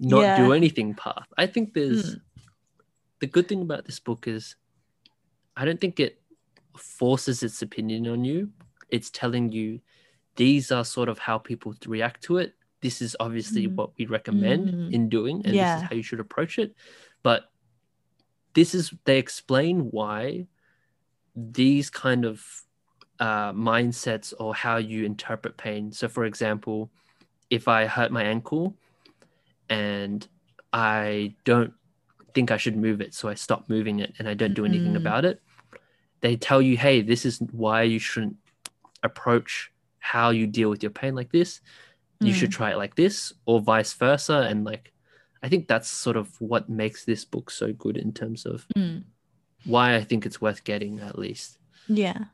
not 0.00 0.20
yeah. 0.22 0.36
do 0.36 0.52
anything 0.52 0.94
path? 0.94 1.26
I 1.36 1.46
think 1.46 1.74
there's 1.74 2.16
Mm. 2.16 2.20
the 3.20 3.26
good 3.26 3.48
thing 3.48 3.62
about 3.62 3.84
this 3.84 3.98
book 4.00 4.26
is 4.28 4.56
I 5.56 5.64
don't 5.64 5.80
think 5.80 5.98
it 6.00 6.20
forces 6.76 7.42
its 7.42 7.60
opinion 7.62 8.06
on 8.06 8.24
you. 8.24 8.50
It's 8.90 9.10
telling 9.10 9.50
you 9.52 9.80
these 10.36 10.70
are 10.70 10.84
sort 10.84 11.08
of 11.08 11.18
how 11.18 11.38
people 11.38 11.74
react 11.86 12.22
to 12.24 12.38
it. 12.38 12.54
This 12.80 13.02
is 13.02 13.16
obviously 13.18 13.66
Mm. 13.66 13.74
what 13.74 13.90
we 13.98 14.06
recommend 14.06 14.68
Mm. 14.70 14.92
in 14.92 15.08
doing, 15.08 15.42
and 15.44 15.54
this 15.54 15.76
is 15.76 15.82
how 15.88 15.94
you 15.96 16.02
should 16.02 16.20
approach 16.20 16.58
it. 16.58 16.74
But 17.22 17.50
this 18.54 18.74
is 18.74 18.92
they 19.04 19.18
explain 19.18 19.90
why 19.90 20.46
these 21.34 21.90
kind 21.90 22.24
of 22.24 22.44
uh, 23.20 23.52
mindsets 23.52 24.32
or 24.38 24.54
how 24.54 24.76
you 24.76 25.04
interpret 25.04 25.56
pain. 25.56 25.90
So, 25.90 26.06
for 26.08 26.24
example, 26.24 26.90
if 27.50 27.66
I 27.66 27.86
hurt 27.86 28.12
my 28.12 28.22
ankle 28.22 28.76
and 29.68 30.26
I 30.72 31.34
don't 31.44 31.72
think 32.32 32.52
I 32.52 32.58
should 32.58 32.76
move 32.76 33.00
it, 33.00 33.14
so 33.14 33.28
I 33.28 33.34
stop 33.34 33.68
moving 33.68 33.98
it 33.98 34.14
and 34.18 34.28
I 34.28 34.34
don't 34.34 34.54
do 34.54 34.64
anything 34.64 34.92
Mm. 34.92 34.98
about 34.98 35.24
it, 35.24 35.42
they 36.20 36.36
tell 36.36 36.62
you, 36.62 36.76
hey, 36.76 37.02
this 37.02 37.26
is 37.26 37.40
why 37.50 37.82
you 37.82 37.98
shouldn't 37.98 38.36
approach 39.02 39.72
how 39.98 40.30
you 40.30 40.46
deal 40.46 40.70
with 40.70 40.82
your 40.82 40.92
pain 40.92 41.14
like 41.16 41.32
this. 41.32 41.60
You 42.20 42.32
should 42.32 42.50
try 42.50 42.72
it 42.72 42.76
like 42.78 42.96
this, 42.96 43.32
or 43.46 43.60
vice 43.60 43.92
versa. 43.94 44.46
And 44.50 44.64
like, 44.64 44.92
I 45.42 45.48
think 45.48 45.68
that's 45.68 45.88
sort 45.88 46.16
of 46.16 46.40
what 46.40 46.68
makes 46.68 47.04
this 47.04 47.24
book 47.24 47.50
so 47.50 47.72
good 47.72 47.96
in 47.96 48.12
terms 48.12 48.44
of 48.44 48.66
Mm. 48.76 49.04
why 49.64 49.94
I 49.94 50.02
think 50.02 50.26
it's 50.26 50.40
worth 50.40 50.64
getting 50.64 50.98
at 51.00 51.18
least. 51.18 51.58
Yeah. 51.86 52.24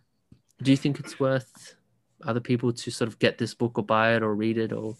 Do 0.62 0.71
you 0.71 0.76
think 0.76 1.00
it's 1.00 1.21
worth 1.21 1.76
other 2.25 2.41
people 2.41 2.73
to 2.73 2.91
sort 2.91 3.09
of 3.09 3.19
get 3.19 3.37
this 3.37 3.53
book 3.55 3.76
or 3.76 3.85
buy 3.85 4.17
it 4.17 4.23
or 4.23 4.35
read 4.35 4.57
it 4.57 4.73
or 4.73 4.97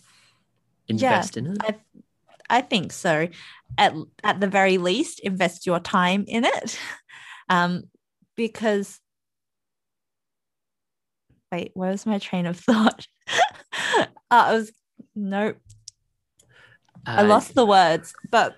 invest 0.89 1.37
in 1.39 1.47
it? 1.47 1.59
I 1.63 1.75
I 2.51 2.61
think 2.61 2.93
so. 2.93 3.29
At 3.79 3.95
at 4.23 4.41
the 4.41 4.49
very 4.49 4.77
least, 4.77 5.19
invest 5.21 5.65
your 5.65 5.81
time 5.81 6.25
in 6.29 6.45
it. 6.45 6.79
Um, 7.51 7.85
because 8.37 9.01
wait, 11.53 11.73
where's 11.75 12.07
my 12.07 12.19
train 12.19 12.47
of 12.47 12.59
thought? 12.59 13.07
I 14.41 14.55
was 14.55 14.73
nope. 15.15 15.57
I 17.07 17.23
Uh, 17.23 17.27
lost 17.27 17.55
the 17.55 17.67
words, 17.67 18.15
but 18.31 18.55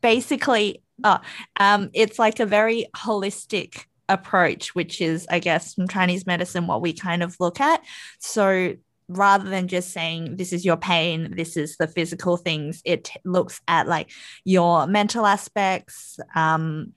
basically, 0.00 0.82
uh, 1.02 1.18
um, 1.58 1.90
it's 1.92 2.18
like 2.18 2.40
a 2.40 2.46
very 2.46 2.86
holistic 2.94 3.84
approach, 4.08 4.74
which 4.74 5.00
is, 5.00 5.26
I 5.30 5.38
guess, 5.38 5.74
from 5.74 5.88
Chinese 5.88 6.24
medicine, 6.26 6.66
what 6.66 6.80
we 6.80 6.92
kind 6.92 7.22
of 7.22 7.36
look 7.40 7.60
at. 7.60 7.82
So 8.20 8.74
rather 9.08 9.48
than 9.50 9.68
just 9.68 9.90
saying 9.90 10.36
this 10.36 10.52
is 10.52 10.64
your 10.64 10.76
pain, 10.76 11.34
this 11.36 11.56
is 11.56 11.76
the 11.76 11.88
physical 11.88 12.36
things, 12.36 12.82
it 12.84 13.10
looks 13.24 13.60
at 13.66 13.88
like 13.88 14.10
your 14.44 14.86
mental 14.86 15.26
aspects. 15.26 16.18
Um, 16.34 16.92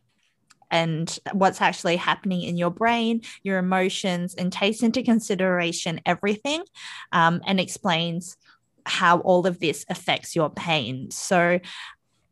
and 0.72 1.20
what's 1.34 1.62
actually 1.62 1.98
happening 1.98 2.42
in 2.42 2.58
your 2.58 2.72
brain, 2.72 3.22
your 3.44 3.60
emotions, 3.60 4.34
and 4.34 4.52
takes 4.52 4.82
into 4.82 5.04
consideration 5.04 6.02
everything 6.06 6.64
um, 7.12 7.42
and 7.46 7.60
explains 7.60 8.38
how 8.86 9.20
all 9.20 9.46
of 9.46 9.60
this 9.60 9.86
affects 9.90 10.36
your 10.36 10.50
pain. 10.50 11.12
So, 11.12 11.60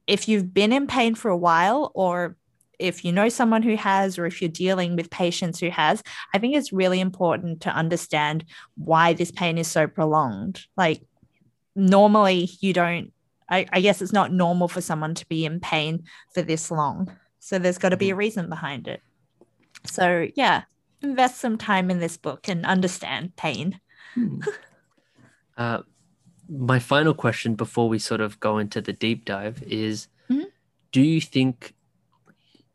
if 0.08 0.28
you've 0.28 0.52
been 0.52 0.74
in 0.74 0.88
pain 0.88 1.14
for 1.14 1.30
a 1.30 1.38
while, 1.38 1.92
or 1.94 2.36
if 2.80 3.06
you 3.06 3.12
know 3.12 3.30
someone 3.30 3.62
who 3.62 3.76
has, 3.76 4.18
or 4.18 4.26
if 4.26 4.42
you're 4.42 4.50
dealing 4.50 4.96
with 4.96 5.12
patients 5.12 5.60
who 5.60 5.70
has, 5.70 6.02
I 6.34 6.40
think 6.40 6.56
it's 6.56 6.74
really 6.74 7.00
important 7.00 7.62
to 7.62 7.70
understand 7.70 8.46
why 8.76 9.14
this 9.14 9.32
pain 9.32 9.58
is 9.58 9.68
so 9.68 9.86
prolonged. 9.86 10.66
Like, 10.76 11.04
normally, 11.76 12.50
you 12.62 12.74
don't, 12.74 13.12
I, 13.50 13.68
I 13.72 13.82
guess 13.82 14.02
it's 14.02 14.14
not 14.14 14.32
normal 14.32 14.68
for 14.68 14.82
someone 14.82 15.14
to 15.16 15.28
be 15.28 15.46
in 15.46 15.60
pain 15.60 16.06
for 16.34 16.42
this 16.42 16.72
long. 16.72 17.16
So, 17.50 17.58
there's 17.58 17.80
got 17.80 17.90
to 17.90 17.98
be 17.98 18.12
a 18.12 18.16
reason 18.16 18.48
behind 18.48 18.88
it. 18.88 19.02
So, 19.84 20.28
yeah, 20.36 20.66
invest 21.02 21.40
some 21.40 21.58
time 21.58 21.90
in 21.90 21.98
this 22.00 22.16
book 22.16 22.48
and 22.48 22.64
understand 22.64 23.36
pain. 23.36 23.80
Hmm. 24.14 24.42
Uh, 25.58 25.82
my 26.48 26.80
final 26.80 27.14
question 27.14 27.54
before 27.54 27.90
we 27.90 28.00
sort 28.00 28.22
of 28.22 28.40
go 28.40 28.60
into 28.60 28.80
the 28.80 28.94
deep 28.94 29.26
dive 29.26 29.62
is 29.64 30.08
Mhm. 30.30 30.46
do 30.94 31.02
you 31.02 31.20
think 31.20 31.74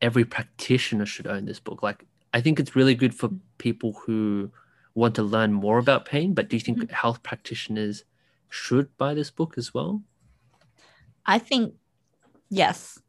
every 0.02 0.26
practitioner 0.26 1.07
should 1.07 1.26
own 1.26 1.47
this 1.47 1.59
book 1.59 1.83
like 1.83 2.04
i 2.35 2.43
think 2.43 2.61
it's 2.61 2.76
really 2.76 2.95
good 2.95 3.14
for 3.14 3.31
people 3.57 3.95
who 4.04 4.50
want 4.95 5.14
to 5.14 5.23
learn 5.23 5.50
more 5.54 5.78
about 5.78 6.04
pain 6.04 6.35
but 6.35 6.50
do 6.50 6.57
you 6.57 6.61
think 6.61 6.90
health 6.90 7.23
practitioners 7.23 8.04
should 8.50 8.95
buy 8.99 9.14
this 9.14 9.31
book 9.31 9.57
as 9.57 9.73
well 9.73 10.02
I 11.25 11.38
think 11.38 11.75
yes. 12.50 13.00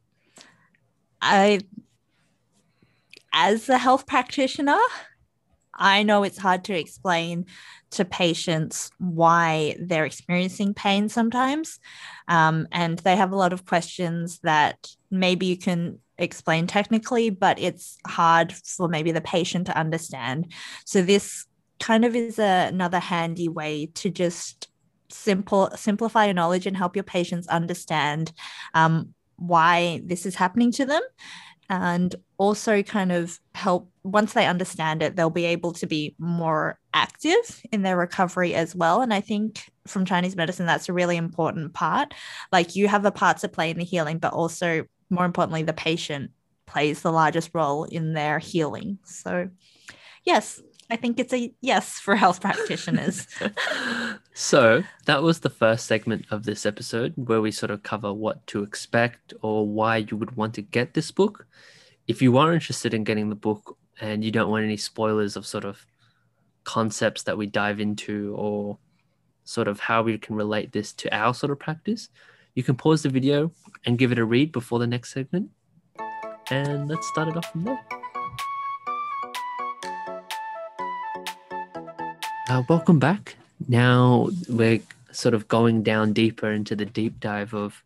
I 1.26 1.60
as 3.32 3.68
a 3.68 3.76
health 3.76 4.06
practitioner, 4.06 4.78
I 5.74 6.02
know 6.04 6.22
it's 6.22 6.38
hard 6.38 6.64
to 6.64 6.78
explain 6.78 7.46
to 7.90 8.04
patients 8.04 8.90
why 8.98 9.76
they're 9.78 10.06
experiencing 10.06 10.72
pain 10.72 11.08
sometimes. 11.08 11.78
Um, 12.28 12.66
and 12.72 12.98
they 13.00 13.14
have 13.16 13.32
a 13.32 13.36
lot 13.36 13.52
of 13.52 13.66
questions 13.66 14.40
that 14.42 14.88
maybe 15.10 15.46
you 15.46 15.58
can 15.58 15.98
explain 16.18 16.66
technically, 16.66 17.28
but 17.28 17.58
it's 17.58 17.98
hard 18.06 18.52
for 18.52 18.88
maybe 18.88 19.12
the 19.12 19.20
patient 19.20 19.66
to 19.66 19.78
understand. 19.78 20.52
So, 20.86 21.02
this 21.02 21.44
kind 21.78 22.06
of 22.06 22.16
is 22.16 22.38
a, 22.38 22.68
another 22.68 22.98
handy 22.98 23.48
way 23.48 23.90
to 23.94 24.08
just 24.08 24.68
simple 25.08 25.70
simplify 25.76 26.24
your 26.24 26.34
knowledge 26.34 26.66
and 26.66 26.76
help 26.76 26.96
your 26.96 27.04
patients 27.04 27.46
understand 27.48 28.32
um, 28.74 29.14
why 29.36 30.00
this 30.04 30.26
is 30.26 30.34
happening 30.34 30.72
to 30.72 30.86
them 30.86 31.02
and 31.68 32.14
also 32.38 32.82
kind 32.82 33.10
of 33.10 33.40
help 33.54 33.90
once 34.04 34.34
they 34.34 34.46
understand 34.46 35.02
it 35.02 35.16
they'll 35.16 35.30
be 35.30 35.44
able 35.44 35.72
to 35.72 35.86
be 35.86 36.14
more 36.18 36.78
active 36.94 37.62
in 37.72 37.82
their 37.82 37.96
recovery 37.96 38.54
as 38.54 38.74
well. 38.74 39.00
And 39.02 39.12
i 39.12 39.20
think 39.20 39.70
from 39.86 40.04
chinese 40.04 40.36
medicine 40.36 40.66
that's 40.66 40.88
a 40.88 40.92
really 40.92 41.16
important 41.16 41.74
part. 41.74 42.14
Like 42.52 42.76
you 42.76 42.88
have 42.88 43.04
a 43.04 43.10
part 43.10 43.38
to 43.38 43.48
play 43.48 43.70
in 43.70 43.78
the 43.78 43.84
healing 43.84 44.18
but 44.18 44.32
also 44.32 44.84
more 45.10 45.24
importantly 45.24 45.62
the 45.62 45.72
patient 45.72 46.30
plays 46.66 47.02
the 47.02 47.12
largest 47.12 47.50
role 47.54 47.84
in 47.84 48.12
their 48.12 48.38
healing. 48.38 48.98
So 49.04 49.48
yes 50.24 50.60
i 50.90 50.96
think 50.96 51.18
it's 51.18 51.32
a 51.32 51.52
yes 51.60 51.98
for 51.98 52.16
health 52.16 52.40
practitioners 52.40 53.26
so 54.34 54.82
that 55.06 55.22
was 55.22 55.40
the 55.40 55.50
first 55.50 55.86
segment 55.86 56.24
of 56.30 56.44
this 56.44 56.66
episode 56.66 57.12
where 57.16 57.40
we 57.40 57.50
sort 57.50 57.70
of 57.70 57.82
cover 57.82 58.12
what 58.12 58.46
to 58.46 58.62
expect 58.62 59.34
or 59.42 59.66
why 59.66 59.98
you 59.98 60.16
would 60.16 60.36
want 60.36 60.54
to 60.54 60.62
get 60.62 60.94
this 60.94 61.10
book. 61.10 61.46
If 62.06 62.22
you 62.22 62.36
are 62.38 62.52
interested 62.52 62.92
in 62.94 63.04
getting 63.04 63.28
the 63.28 63.34
book 63.34 63.76
and 64.00 64.22
you 64.22 64.30
don't 64.30 64.50
want 64.50 64.64
any 64.64 64.76
spoilers 64.76 65.36
of 65.36 65.46
sort 65.46 65.64
of 65.64 65.84
concepts 66.64 67.22
that 67.24 67.38
we 67.38 67.46
dive 67.46 67.80
into 67.80 68.34
or 68.36 68.78
sort 69.44 69.68
of 69.68 69.80
how 69.80 70.02
we 70.02 70.18
can 70.18 70.36
relate 70.36 70.72
this 70.72 70.92
to 70.92 71.14
our 71.14 71.32
sort 71.32 71.50
of 71.50 71.58
practice 71.58 72.08
you 72.56 72.62
can 72.62 72.74
pause 72.74 73.02
the 73.02 73.10
video 73.10 73.52
and 73.84 73.98
give 73.98 74.10
it 74.10 74.18
a 74.18 74.24
read 74.24 74.50
before 74.50 74.78
the 74.78 74.86
next 74.86 75.12
segment. 75.12 75.50
And 76.50 76.88
let's 76.88 77.06
start 77.08 77.28
it 77.28 77.36
off 77.36 77.52
from 77.52 77.64
there 77.64 78.05
Uh, 82.48 82.62
welcome 82.68 83.00
back. 83.00 83.34
Now 83.68 84.28
we're 84.48 84.80
sort 85.10 85.34
of 85.34 85.48
going 85.48 85.82
down 85.82 86.12
deeper 86.12 86.52
into 86.52 86.76
the 86.76 86.84
deep 86.84 87.18
dive 87.18 87.52
of 87.54 87.82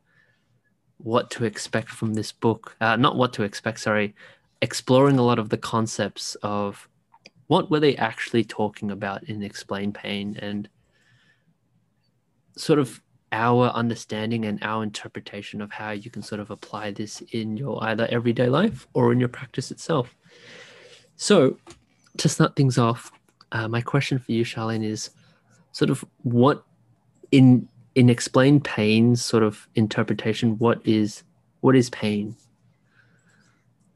what 0.99 1.31
to 1.31 1.47
expect 1.47 1.89
from 1.89 2.13
this 2.13 2.31
book. 2.31 2.77
Uh, 2.79 2.97
not 2.97 3.17
what 3.17 3.33
to 3.35 3.43
expect, 3.43 3.81
sorry, 3.81 4.15
exploring 4.61 5.19
a 5.19 5.23
lot 5.23 5.39
of 5.39 5.49
the 5.49 5.57
concepts 5.57 6.35
of 6.43 6.87
what 7.47 7.71
were 7.71 7.81
they 7.81 7.97
actually 7.97 8.45
talking 8.45 8.91
about 8.91 9.25
in 9.25 9.43
Explain 9.43 9.95
Pain 9.95 10.37
and 10.43 10.69
sort 12.55 12.79
of 12.79 13.01
our 13.33 13.69
understanding 13.69 14.45
and 14.45 14.59
our 14.63 14.83
interpretation 14.83 15.63
of 15.63 15.73
how 15.73 15.93
you 15.93 16.11
can 16.11 16.21
sort 16.21 16.41
of 16.41 16.51
apply 16.51 16.91
this 16.91 17.23
in 17.33 17.57
your 17.57 17.83
either 17.85 18.07
everyday 18.11 18.51
life 18.51 18.87
or 18.93 19.11
in 19.11 19.21
your 19.21 19.29
practice 19.31 19.71
itself. 19.71 20.15
So, 21.17 21.57
to 22.19 22.29
start 22.29 22.57
things 22.57 22.77
off, 22.77 23.11
uh, 23.53 23.69
my 23.69 23.81
question 23.81 24.19
for 24.19 24.33
you, 24.33 24.45
Charlene, 24.45 24.85
is 24.85 25.11
sort 25.73 25.91
of 25.91 26.05
what 26.23 26.65
in 27.31 27.69
in 27.95 28.09
explain 28.09 28.61
pain 28.61 29.17
sort 29.17 29.43
of 29.43 29.69
interpretation. 29.75 30.59
What 30.59 30.81
is 30.85 31.23
what 31.61 31.77
is 31.77 31.91
pain? 31.91 32.37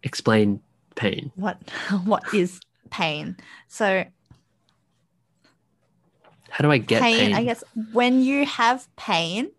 Explain 0.02 0.60
pain. 0.94 1.32
what 1.36 1.58
what 2.04 2.22
is 2.32 2.60
pain 2.90 3.36
so 3.66 4.04
How 6.50 6.62
do 6.62 6.70
I 6.70 6.78
get 6.78 7.02
pain? 7.02 7.16
pain, 7.18 7.34
I 7.34 7.44
guess 7.44 7.64
when 7.92 8.22
you 8.22 8.46
have 8.46 8.86
pain, 8.96 9.50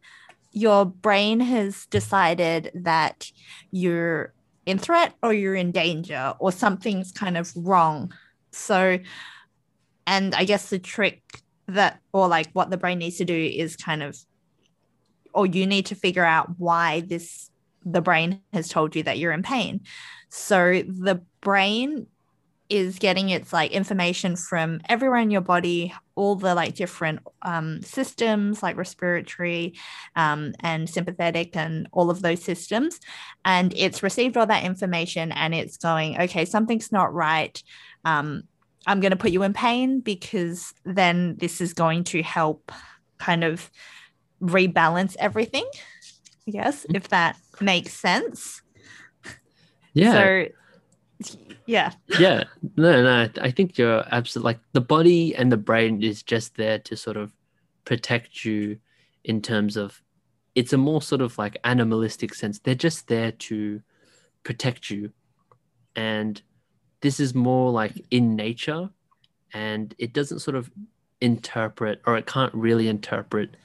your 0.52 0.86
brain 0.86 1.42
has 1.42 1.86
decided 1.88 2.72
that 2.74 3.32
you're 3.72 4.34
in 4.66 4.78
threat 4.78 5.14
or 5.22 5.34
you're 5.34 5.56
in 5.56 5.72
danger 5.72 6.34
or 6.40 6.52
something's 6.52 7.12
kind 7.12 7.38
of 7.38 7.52
wrong. 7.56 8.14
So, 8.52 9.00
and 10.08 10.36
I 10.36 10.46
guess 10.46 10.70
the 10.70 10.80
trick 10.80 11.22
that, 11.68 12.00
or 12.14 12.28
like 12.28 12.50
what 12.54 12.70
the 12.70 12.78
brain 12.78 13.00
needs 13.00 13.18
to 13.18 13.26
do 13.26 13.36
is 13.36 13.76
kind 13.76 14.04
of, 14.04 14.18
or 15.34 15.46
you 15.46 15.66
need 15.66 15.88
to 15.88 15.96
figure 15.96 16.26
out 16.26 16.52
why 16.58 17.02
this, 17.02 17.50
the 17.84 18.02
brain 18.02 18.42
has 18.54 18.70
told 18.70 18.96
you 18.96 19.04
that 19.04 19.18
you're 19.18 19.32
in 19.32 19.44
pain. 19.44 19.82
So 20.30 20.84
the 20.88 21.22
brain 21.42 22.08
is 22.70 22.98
getting 22.98 23.30
its 23.30 23.54
like 23.54 23.72
information 23.72 24.36
from 24.36 24.82
everywhere 24.90 25.20
in 25.20 25.30
your 25.30 25.42
body 25.42 25.94
all 26.16 26.36
the 26.36 26.56
like 26.56 26.74
different 26.74 27.20
um, 27.44 27.82
systems 27.84 28.64
like 28.64 28.76
respiratory 28.76 29.76
um, 30.16 30.54
and 30.62 30.90
sympathetic 30.90 31.56
and 31.56 31.88
all 31.92 32.10
of 32.10 32.22
those 32.22 32.44
systems 32.44 33.00
and 33.44 33.72
it's 33.76 34.02
received 34.02 34.36
all 34.36 34.48
that 34.48 34.64
information 34.64 35.32
and 35.32 35.54
it's 35.54 35.78
going 35.78 36.20
okay 36.20 36.44
something's 36.44 36.92
not 36.92 37.14
right 37.14 37.62
um, 38.04 38.44
i'm 38.88 39.00
going 39.00 39.12
to 39.12 39.18
put 39.18 39.32
you 39.32 39.44
in 39.44 39.54
pain 39.54 40.00
because 40.00 40.74
then 40.86 41.36
this 41.38 41.62
is 41.62 41.74
going 41.74 42.04
to 42.04 42.22
help 42.22 42.72
kind 43.18 43.44
of 43.44 43.70
rebalance 44.42 45.16
everything 45.20 45.68
yes 46.46 46.84
mm-hmm. 46.84 46.96
if 46.96 47.08
that 47.10 47.38
makes 47.62 47.94
sense. 47.94 48.62
Yeah. 49.94 50.14
So 50.14 50.46
yeah. 51.66 51.94
Yeah. 52.20 52.44
No 52.76 53.02
no 53.02 53.30
i 53.42 53.50
think 53.50 53.78
you're 53.78 54.04
absolutely 54.12 54.50
like 54.50 54.60
the 54.74 54.82
body 54.82 55.34
and 55.36 55.52
the 55.52 55.58
brain 55.58 56.04
is 56.04 56.22
just 56.22 56.58
there 56.58 56.80
to 56.80 56.98
sort 56.98 57.18
of 57.18 57.32
protect 57.86 58.44
you 58.44 58.78
in 59.24 59.42
terms 59.42 59.78
of 59.78 60.02
it's 60.56 60.72
a 60.72 60.78
more 60.78 61.02
sort 61.02 61.22
of 61.22 61.38
like 61.38 61.58
animalistic 61.66 62.34
sense. 62.34 62.60
They're 62.60 62.76
just 62.76 63.08
there 63.08 63.32
to 63.32 63.82
protect 64.44 64.90
you. 64.90 65.12
And 65.96 66.42
this 67.06 67.20
is 67.20 67.36
more 67.36 67.72
like 67.72 68.04
in 68.10 68.36
nature 68.36 68.90
and 69.54 69.94
it 70.00 70.12
doesn't 70.12 70.40
sort 70.40 70.56
of 70.56 70.72
interpret 71.22 72.02
or 72.08 72.18
it 72.18 72.26
can't 72.26 72.52
really 72.56 72.88
interpret 72.88 73.56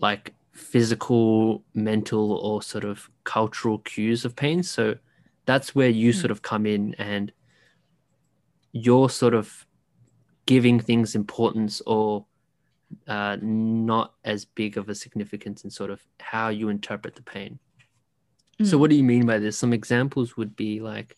like 0.00 0.34
physical 0.50 1.62
mental 1.72 2.32
or 2.32 2.60
sort 2.60 2.82
of 2.82 3.08
cultural 3.22 3.78
cues 3.78 4.24
of 4.24 4.34
pain 4.34 4.60
so 4.60 4.96
that's 5.46 5.72
where 5.72 5.88
you 5.88 6.12
hmm. 6.12 6.18
sort 6.18 6.32
of 6.32 6.42
come 6.42 6.66
in 6.66 6.96
and 6.98 7.30
you're 8.72 9.08
sort 9.08 9.34
of 9.34 9.64
giving 10.46 10.80
things 10.80 11.14
importance 11.14 11.80
or 11.86 12.26
uh, 13.06 13.36
not 13.40 14.14
as 14.24 14.44
big 14.44 14.76
of 14.76 14.88
a 14.88 14.96
significance 14.96 15.62
in 15.62 15.70
sort 15.70 15.90
of 15.90 16.02
how 16.18 16.48
you 16.48 16.70
interpret 16.70 17.14
the 17.14 17.22
pain. 17.22 17.58
Mm. 18.58 18.66
So, 18.66 18.76
hmm. 18.76 18.80
what 18.80 18.90
do 18.90 18.96
you 18.96 19.04
mean 19.04 19.26
by 19.26 19.38
this? 19.38 19.58
Some 19.58 19.74
examples 19.74 20.36
would 20.36 20.56
be 20.56 20.80
like 20.80 21.16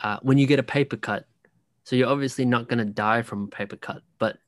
uh, 0.00 0.18
when 0.22 0.38
you 0.38 0.46
get 0.46 0.58
a 0.58 0.64
paper 0.64 0.96
cut. 0.96 1.26
So, 1.84 1.94
you're 1.96 2.08
obviously 2.08 2.44
not 2.44 2.68
going 2.68 2.78
to 2.78 2.84
die 2.84 3.22
from 3.22 3.44
a 3.44 3.46
paper 3.48 3.76
cut, 3.76 4.02
but 4.18 4.38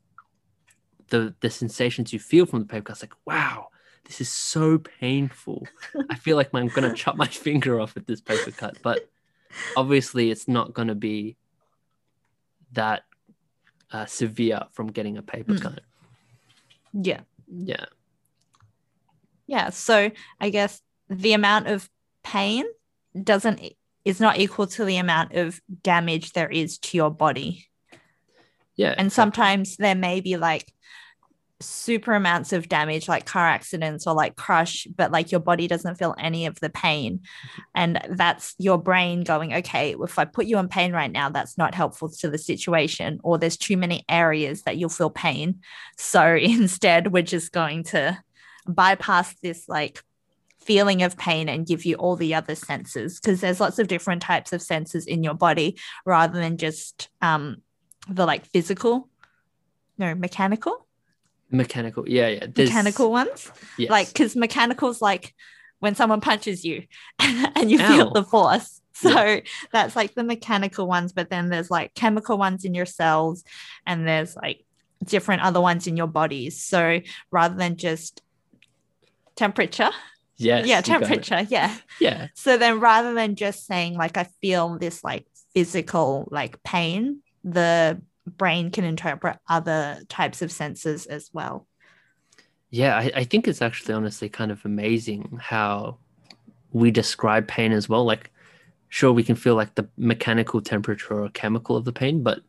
the 1.09 1.35
the 1.41 1.51
sensations 1.51 2.13
you 2.13 2.19
feel 2.19 2.47
from 2.47 2.61
the 2.61 2.67
paper 2.67 2.85
cut's 2.85 3.03
like, 3.03 3.15
wow, 3.25 3.69
this 4.05 4.21
is 4.21 4.29
so 4.29 4.79
painful. 4.79 5.67
I 6.11 6.17
feel 6.17 6.37
like 6.37 6.51
I'm 6.55 6.69
going 6.69 6.89
to 6.89 6.97
chop 6.97 7.17
my 7.17 7.27
finger 7.29 7.81
off 7.81 7.95
with 7.95 8.07
this 8.07 8.21
paper 8.21 8.51
cut. 8.51 8.79
But 8.83 9.09
obviously, 9.77 10.31
it's 10.31 10.49
not 10.49 10.73
going 10.75 10.89
to 10.89 10.95
be 10.95 11.37
that 12.73 13.03
uh, 13.93 14.07
severe 14.07 14.63
from 14.73 14.89
getting 14.89 15.19
a 15.19 15.23
paper 15.23 15.55
mm. 15.55 15.63
cut. 15.63 15.81
Yeah. 16.93 17.21
Yeah. 17.47 17.87
Yeah. 19.47 19.71
So 19.71 20.11
I 20.41 20.51
guess 20.51 20.83
the 21.09 21.33
amount 21.33 21.69
of 21.69 21.89
pain 22.23 22.65
doesn't 23.23 23.61
is 24.09 24.21
not 24.21 24.39
equal 24.39 24.67
to 24.67 24.87
the 24.87 24.97
amount 24.97 25.35
of 25.35 25.61
damage 25.83 26.33
there 26.33 26.49
is 26.49 26.79
to 26.79 26.97
your 26.97 27.11
body. 27.11 27.67
Yeah. 28.75 28.95
And 28.97 29.13
sometimes 29.13 29.77
there 29.77 29.95
may 29.95 30.23
be 30.23 30.39
like 30.39 30.73
super 31.61 32.15
amounts 32.15 32.55
of 32.55 32.71
damage 32.71 33.07
like 33.07 33.27
car 33.27 33.47
accidents 33.47 34.07
or 34.07 34.15
like 34.15 34.37
crush 34.37 34.87
but 34.97 35.11
like 35.11 35.33
your 35.33 35.41
body 35.41 35.67
doesn't 35.67 35.97
feel 35.97 36.15
any 36.17 36.47
of 36.47 36.61
the 36.61 36.71
pain 36.71 37.19
and 37.75 38.01
that's 38.11 38.55
your 38.59 38.79
brain 38.79 39.25
going 39.25 39.53
okay 39.53 39.97
if 40.01 40.21
i 40.21 40.25
put 40.25 40.47
you 40.47 40.57
in 40.57 40.69
pain 40.69 40.93
right 40.93 41.11
now 41.11 41.29
that's 41.29 41.59
not 41.59 41.75
helpful 41.75 42.09
to 42.09 42.31
the 42.31 42.39
situation 42.39 43.19
or 43.25 43.37
there's 43.37 43.57
too 43.57 43.77
many 43.77 44.05
areas 44.09 44.63
that 44.63 44.77
you'll 44.77 44.89
feel 44.89 45.11
pain 45.11 45.59
so 45.97 46.37
instead 46.41 47.13
we're 47.13 47.25
just 47.25 47.51
going 47.51 47.83
to 47.83 48.17
bypass 48.69 49.35
this 49.43 49.69
like 49.69 50.01
feeling 50.69 51.03
of 51.03 51.17
pain 51.17 51.49
and 51.49 51.67
give 51.67 51.87
you 51.87 51.95
all 51.97 52.15
the 52.15 52.35
other 52.35 52.55
senses 52.55 53.19
because 53.19 53.41
there's 53.41 53.59
lots 53.59 53.79
of 53.79 53.89
different 53.89 54.21
types 54.21 54.53
of 54.53 54.61
senses 54.61 55.07
in 55.07 55.25
your 55.25 55.33
body 55.33 55.79
rather 56.05 56.39
than 56.39 56.59
just 56.59 57.09
um 57.23 57.57
the 58.07 58.27
like 58.27 58.45
physical 58.45 59.09
no 59.97 60.15
mechanical 60.15 60.87
Mechanical, 61.51 62.07
yeah, 62.07 62.29
yeah. 62.29 62.47
There's... 62.55 62.69
Mechanical 62.69 63.11
ones, 63.11 63.51
yes. 63.79 63.91
like 63.91 64.09
because 64.09 64.37
mechanicals 64.37 65.01
like 65.01 65.35
when 65.79 65.95
someone 65.95 66.21
punches 66.21 66.65
you 66.65 66.85
and 67.19 67.71
you 67.71 67.81
Ow. 67.81 67.89
feel 67.89 68.11
the 68.13 68.25
force. 68.25 68.81
So 68.93 69.09
yeah. 69.09 69.41
that's 69.73 69.95
like 69.97 70.15
the 70.15 70.25
mechanical 70.25 70.87
ones, 70.87 71.13
but 71.13 71.31
then 71.31 71.49
there's 71.49 71.71
like 71.71 71.95
chemical 71.95 72.37
ones 72.37 72.65
in 72.65 72.75
your 72.75 72.85
cells, 72.85 73.45
and 73.87 74.07
there's 74.07 74.37
like 74.37 74.65
different 75.05 75.43
other 75.43 75.61
ones 75.61 75.87
in 75.87 75.97
your 75.97 76.09
bodies. 76.09 76.63
So 76.63 77.01
rather 77.31 77.55
than 77.55 77.77
just 77.77 78.23
temperature, 79.37 79.91
yes, 80.39 80.67
yeah, 80.67 80.81
temperature, 80.81 81.47
yeah, 81.49 81.77
yeah. 82.01 82.29
So 82.35 82.57
then 82.57 82.81
rather 82.81 83.15
than 83.15 83.35
just 83.35 83.67
saying 83.67 83.95
like 83.95 84.17
I 84.17 84.25
feel 84.41 84.79
this 84.79 85.05
like 85.05 85.27
physical 85.55 86.29
like 86.31 86.63
pain, 86.63 87.21
the 87.45 88.01
brain 88.27 88.71
can 88.71 88.85
interpret 88.85 89.39
other 89.49 90.01
types 90.09 90.43
of 90.43 90.53
senses 90.53 91.07
as 91.07 91.31
well. 91.33 91.67
Yeah, 92.71 92.97
I, 92.97 93.11
I 93.17 93.25
think 93.25 93.49
it's 93.49 93.63
actually 93.63 93.95
honestly 93.95 94.29
kind 94.29 94.51
of 94.51 94.65
amazing 94.65 95.39
how 95.41 95.99
we 96.71 96.91
describe 96.91 97.49
pain 97.49 97.73
as 97.73 97.89
well. 97.89 98.05
Like, 98.05 98.31
sure, 98.89 99.13
we 99.13 99.25
can 99.25 99.37
feel 99.37 99.55
like 99.55 99.75
the 99.75 99.89
mechanical 99.97 100.61
temperature 100.61 101.23
or 101.23 101.29
chemical 101.31 101.77
of 101.77 101.85
the 101.85 101.93
pain, 101.93 102.23
but 102.23 102.41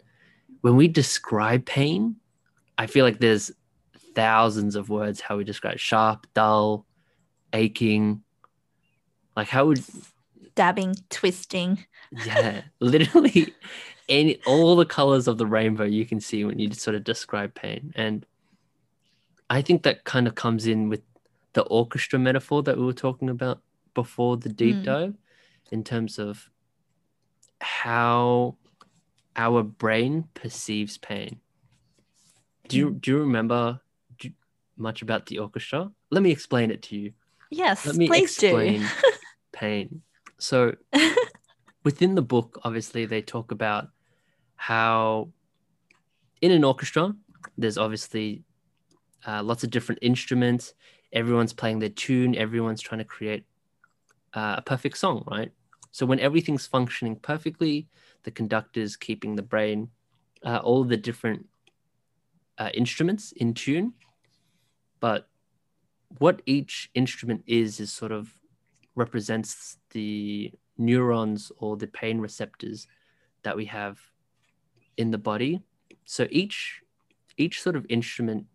when 0.62 0.76
we 0.76 0.88
describe 0.88 1.66
pain, 1.66 2.18
I 2.78 2.88
feel 2.88 3.06
like 3.06 3.20
there's 3.20 3.52
thousands 4.14 4.76
of 4.76 4.90
words 4.90 5.22
how 5.22 5.38
we 5.38 5.44
describe 5.46 5.80
sharp, 5.80 6.28
dull, 6.34 6.86
aching. 7.54 8.24
Like, 9.36 9.48
how 9.48 9.68
would 9.68 9.84
stabbing, 10.52 10.96
twisting? 11.10 11.86
Yeah, 12.26 12.62
literally 12.80 13.54
any 14.10 14.40
all 14.46 14.76
the 14.76 14.86
colors 14.86 15.28
of 15.28 15.38
the 15.38 15.46
rainbow 15.46 15.86
you 15.86 16.06
can 16.06 16.20
see 16.20 16.44
when 16.44 16.60
you 16.60 16.74
sort 16.74 16.96
of 16.96 17.04
describe 17.04 17.54
pain 17.54 17.94
and 17.96 18.26
i 19.50 19.62
think 19.62 19.84
that 19.84 20.04
kind 20.04 20.28
of 20.28 20.36
comes 20.36 20.66
in 20.66 20.90
with 20.90 21.02
the 21.54 21.62
orchestra 21.64 22.20
metaphor 22.20 22.64
that 22.64 22.78
we 22.78 22.84
were 22.84 22.92
talking 22.92 23.30
about 23.30 23.62
before 23.94 24.36
the 24.36 24.50
deep 24.50 24.78
mm. 24.78 24.84
dive 24.84 25.16
in 25.72 25.84
terms 25.84 26.18
of 26.18 26.50
how 27.62 28.56
our 29.36 29.64
brain 29.64 30.28
perceives 30.34 30.98
pain 30.98 31.40
do 32.68 32.78
you 32.78 32.90
mm. 32.90 33.02
do 33.02 33.12
you 33.12 33.20
remember 33.20 33.80
much 34.78 35.02
about 35.02 35.26
the 35.26 35.38
orchestra 35.38 35.92
let 36.10 36.24
me 36.24 36.32
explain 36.32 36.72
it 36.72 36.82
to 36.82 36.96
you 36.96 37.12
yes 37.50 37.86
let 37.86 37.96
me 37.96 38.08
please 38.08 38.38
explain 38.38 38.82
do. 38.82 38.88
pain 39.52 40.02
so 40.38 40.74
within 41.84 42.16
the 42.16 42.22
book 42.22 42.60
obviously 42.64 43.06
they 43.06 43.22
talk 43.22 43.52
about 43.52 43.88
how 44.56 45.30
in 46.42 46.52
an 46.52 46.64
orchestra, 46.64 47.14
there's 47.58 47.78
obviously 47.78 48.44
uh, 49.28 49.44
lots 49.44 49.64
of 49.64 49.70
different 49.70 50.00
instruments. 50.02 50.74
Everyone's 51.12 51.54
playing 51.54 51.80
their 51.80 51.90
tune. 51.90 52.36
Everyone's 52.36 52.82
trying 52.82 53.00
to 53.00 53.06
create 53.06 53.46
uh, 54.34 54.56
a 54.58 54.62
perfect 54.62 54.98
song, 54.98 55.24
right? 55.28 55.52
So 55.92 56.06
when 56.06 56.20
everything's 56.20 56.68
functioning 56.68 57.16
perfectly, 57.16 57.88
the 58.24 58.32
conductor's 58.32 58.96
keeping 58.96 59.36
the 59.36 59.42
brain, 59.42 59.90
uh, 60.46 60.58
all 60.58 60.84
the 60.84 60.98
different 60.98 61.48
uh, 62.58 62.70
instruments 62.74 63.32
in 63.34 63.54
tune. 63.54 63.94
But 65.00 65.28
what 66.18 66.42
each 66.46 66.90
instrument 66.96 67.44
is, 67.46 67.80
is 67.80 67.92
sort 67.92 68.12
of 68.12 68.34
represents 68.96 69.78
the 69.92 70.52
neurons 70.78 71.52
or 71.58 71.78
the 71.78 71.88
pain 71.88 72.20
receptors 72.20 72.88
that 73.44 73.56
we 73.56 73.66
have 73.66 74.00
in 74.98 75.12
the 75.12 75.18
body. 75.18 75.62
So 76.06 76.28
each 76.32 76.82
each 77.38 77.62
sort 77.62 77.76
of 77.76 77.86
instrument 77.90 78.46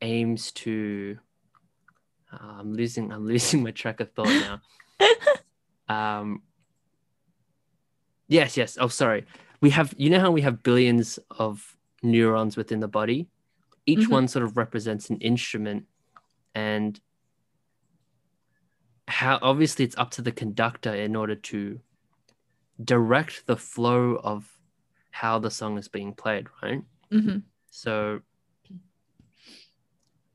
aims 0.00 0.52
to. 0.52 1.18
Uh, 2.32 2.60
I'm 2.60 2.72
losing. 2.72 3.12
I'm 3.12 3.26
losing 3.26 3.62
my 3.62 3.72
track 3.72 4.00
of 4.00 4.12
thought 4.12 4.26
now. 4.28 4.60
um. 5.94 6.42
Yes. 8.28 8.56
Yes. 8.56 8.78
Oh, 8.80 8.88
sorry. 8.88 9.26
We 9.60 9.70
have. 9.70 9.94
You 9.96 10.10
know 10.10 10.20
how 10.20 10.30
we 10.30 10.42
have 10.42 10.62
billions 10.62 11.18
of 11.30 11.76
neurons 12.02 12.56
within 12.56 12.80
the 12.80 12.88
body. 12.88 13.28
Each 13.84 14.00
mm-hmm. 14.00 14.12
one 14.12 14.28
sort 14.28 14.44
of 14.44 14.56
represents 14.56 15.10
an 15.10 15.18
instrument, 15.18 15.86
and 16.54 17.00
how 19.08 19.38
obviously 19.42 19.84
it's 19.84 19.98
up 19.98 20.10
to 20.12 20.22
the 20.22 20.32
conductor 20.32 20.94
in 20.94 21.16
order 21.16 21.34
to 21.34 21.80
direct 22.82 23.46
the 23.46 23.56
flow 23.56 24.18
of 24.22 24.58
how 25.10 25.38
the 25.38 25.50
song 25.50 25.78
is 25.78 25.88
being 25.88 26.14
played, 26.14 26.46
right? 26.62 26.82
Mm-hmm. 27.12 27.38
So 27.70 28.20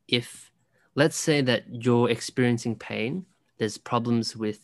if 0.07 0.51
let's 0.95 1.15
say 1.15 1.41
that 1.41 1.63
you're 1.69 2.09
experiencing 2.09 2.75
pain, 2.75 3.25
there's 3.57 3.77
problems 3.77 4.35
with 4.35 4.59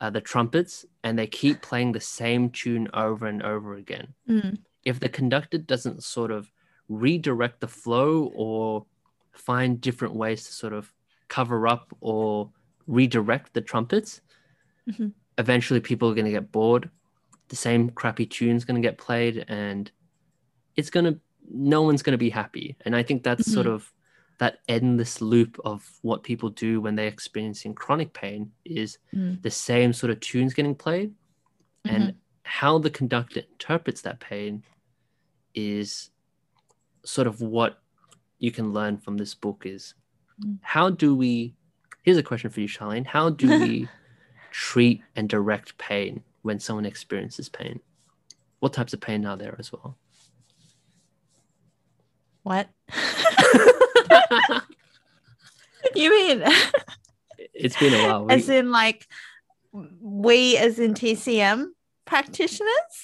uh, 0.00 0.10
the 0.10 0.20
trumpets 0.20 0.84
and 1.04 1.18
they 1.18 1.26
keep 1.26 1.62
playing 1.62 1.92
the 1.92 2.00
same 2.00 2.50
tune 2.50 2.88
over 2.94 3.26
and 3.26 3.42
over 3.42 3.74
again. 3.74 4.14
Mm. 4.28 4.58
If 4.84 4.98
the 4.98 5.08
conductor 5.08 5.58
doesn't 5.58 6.02
sort 6.02 6.30
of 6.30 6.50
redirect 6.88 7.60
the 7.60 7.68
flow 7.68 8.32
or 8.34 8.86
find 9.32 9.80
different 9.80 10.14
ways 10.14 10.44
to 10.46 10.52
sort 10.52 10.72
of 10.72 10.92
cover 11.28 11.66
up 11.66 11.94
or 12.00 12.50
redirect 12.86 13.54
the 13.54 13.60
trumpets, 13.60 14.20
Mhm. 14.88 15.12
eventually 15.38 15.80
people 15.80 16.10
are 16.10 16.14
going 16.14 16.24
to 16.26 16.30
get 16.30 16.52
bored. 16.52 16.90
The 17.48 17.56
same 17.56 17.90
crappy 17.90 18.26
tune's 18.26 18.64
going 18.64 18.80
to 18.80 18.86
get 18.86 18.98
played 18.98 19.44
and 19.48 19.90
it's 20.76 20.90
going 20.90 21.04
to, 21.06 21.20
no 21.50 21.82
one's 21.82 22.02
going 22.02 22.12
to 22.12 22.18
be 22.18 22.30
happy. 22.30 22.76
And 22.82 22.94
I 22.96 23.02
think 23.02 23.22
that's 23.22 23.50
sort 23.52 23.66
of 23.66 23.92
that 24.38 24.58
endless 24.68 25.20
loop 25.20 25.60
of 25.64 25.88
what 26.02 26.22
people 26.24 26.48
do 26.48 26.80
when 26.80 26.94
they're 26.96 27.06
experiencing 27.06 27.74
chronic 27.74 28.12
pain 28.12 28.52
is 28.64 28.98
Mm. 29.14 29.40
the 29.42 29.50
same 29.50 29.92
sort 29.92 30.10
of 30.10 30.20
tunes 30.20 30.54
getting 30.54 30.74
played 30.74 31.14
and 31.84 32.14
how 32.44 32.78
the 32.78 32.90
conductor 32.90 33.40
interprets 33.40 34.02
that 34.02 34.18
pain 34.20 34.62
is 35.54 36.10
sort 37.04 37.26
of 37.26 37.40
what 37.40 37.81
you 38.42 38.50
can 38.50 38.72
learn 38.72 38.98
from 38.98 39.16
this 39.16 39.34
book 39.34 39.62
is 39.64 39.94
Mm. 40.42 40.58
how 40.62 40.88
do 40.88 41.14
we 41.14 41.54
here's 42.02 42.16
a 42.16 42.22
question 42.22 42.48
for 42.50 42.60
you 42.60 42.66
charlene 42.66 43.06
how 43.06 43.28
do 43.28 43.60
we 43.60 43.86
treat 44.50 45.02
and 45.14 45.28
direct 45.28 45.76
pain 45.76 46.22
when 46.40 46.58
someone 46.58 46.86
experiences 46.86 47.48
pain 47.50 47.80
what 48.60 48.72
types 48.72 48.94
of 48.94 49.00
pain 49.00 49.26
are 49.26 49.36
there 49.36 49.54
as 49.58 49.70
well 49.72 49.96
What? 52.44 52.68
you 55.94 56.10
mean 56.10 56.42
it's 57.54 57.76
been 57.76 57.94
a 57.94 58.02
while 58.08 58.26
as 58.30 58.48
in 58.48 58.70
like 58.72 59.06
we 60.00 60.56
as 60.56 60.78
in 60.78 60.94
TCM 60.94 61.66
practitioners 62.04 62.94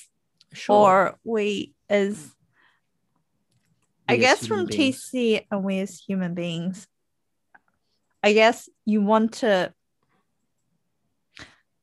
sure. 0.53 0.77
or 0.77 1.19
we 1.25 1.75
as 1.89 2.35
I 4.09 4.17
guess 4.17 4.47
from 4.47 4.67
beings. 4.67 5.11
TC 5.13 5.47
and 5.51 5.63
we 5.63 5.81
as 5.81 5.99
human 5.99 6.35
beings, 6.35 6.87
I 8.23 8.33
guess 8.33 8.69
you 8.85 9.03
want 9.03 9.35
to. 9.35 9.73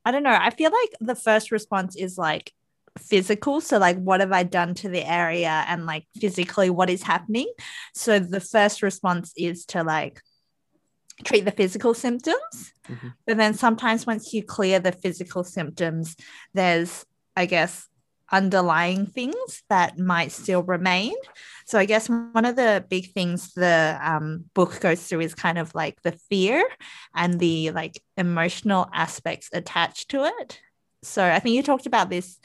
I 0.04 0.12
don't 0.12 0.24
know. 0.24 0.38
I 0.40 0.50
feel 0.50 0.72
like 0.72 0.92
the 1.00 1.16
first 1.16 1.52
response 1.52 1.96
is 1.96 2.18
like 2.18 2.52
physical. 3.00 3.62
So, 3.62 3.78
like, 3.78 3.98
what 3.98 4.20
have 4.20 4.32
I 4.32 4.44
done 4.44 4.74
to 4.76 4.90
the 4.90 5.04
area 5.04 5.66
and 5.68 5.86
like 5.86 6.06
physically 6.20 6.70
what 6.70 6.90
is 6.90 7.04
happening? 7.04 7.52
So, 7.94 8.20
the 8.20 8.40
first 8.40 8.82
response 8.82 9.34
is 9.38 9.66
to 9.68 9.84
like 9.84 10.22
treat 11.24 11.46
the 11.46 11.52
physical 11.52 11.94
symptoms. 11.94 12.74
Mhm. 12.88 13.14
But 13.26 13.38
then 13.38 13.54
sometimes 13.54 14.06
once 14.06 14.34
you 14.34 14.44
clear 14.44 14.80
the 14.80 14.92
physical 14.92 15.44
symptoms, 15.44 16.16
there's, 16.54 17.06
I 17.36 17.46
guess, 17.46 17.88
underlying 18.32 19.06
things 19.06 19.64
that 19.70 19.98
might 19.98 20.32
still 20.32 20.64
remain. 20.64 21.14
So 21.66 21.80
I 21.80 21.86
guess 21.86 22.10
one 22.10 22.46
of 22.46 22.56
the 22.56 22.84
big 22.90 23.12
things 23.12 23.54
the 23.54 24.00
um, 24.02 24.46
book 24.54 24.80
goes 24.80 25.04
through 25.04 25.22
is 25.22 25.36
kind 25.36 25.58
of 25.58 25.74
like 25.76 26.02
the 26.02 26.14
fear 26.30 26.68
and 27.16 27.40
the 27.40 27.72
like 27.72 28.02
emotional 28.18 28.90
aspects 28.94 29.50
attached 29.54 30.10
to 30.10 30.26
it. 30.26 30.60
So 31.04 31.24
I 31.24 31.40
think 31.40 31.56
you 31.56 31.64
talked 31.64 31.86
about 31.86 32.10
this 32.10 32.40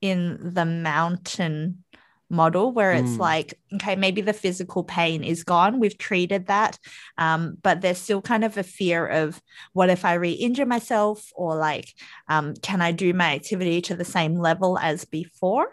in 0.00 0.54
the 0.54 0.64
mountain 0.64 1.84
model 2.30 2.72
where 2.72 2.92
it's 2.92 3.12
Mm. 3.16 3.18
like 3.18 3.54
okay 3.74 3.96
maybe 3.96 4.20
the 4.20 4.32
physical 4.34 4.84
pain 4.84 5.24
is 5.24 5.44
gone. 5.44 5.80
We've 5.80 5.96
treated 5.96 6.46
that. 6.48 6.78
Um, 7.16 7.56
but 7.62 7.80
there's 7.80 7.98
still 7.98 8.20
kind 8.22 8.44
of 8.44 8.56
a 8.58 8.62
fear 8.62 9.06
of 9.06 9.40
what 9.72 9.88
if 9.90 10.04
i 10.04 10.14
re-injure 10.14 10.66
myself 10.66 11.30
or 11.34 11.56
like 11.56 11.88
um, 12.28 12.54
can 12.62 12.80
i 12.82 12.92
do 12.92 13.12
my 13.14 13.34
activity 13.34 13.80
to 13.82 13.96
the 13.96 14.04
same 14.04 14.34
level 14.36 14.78
as 14.78 15.04
before? 15.06 15.70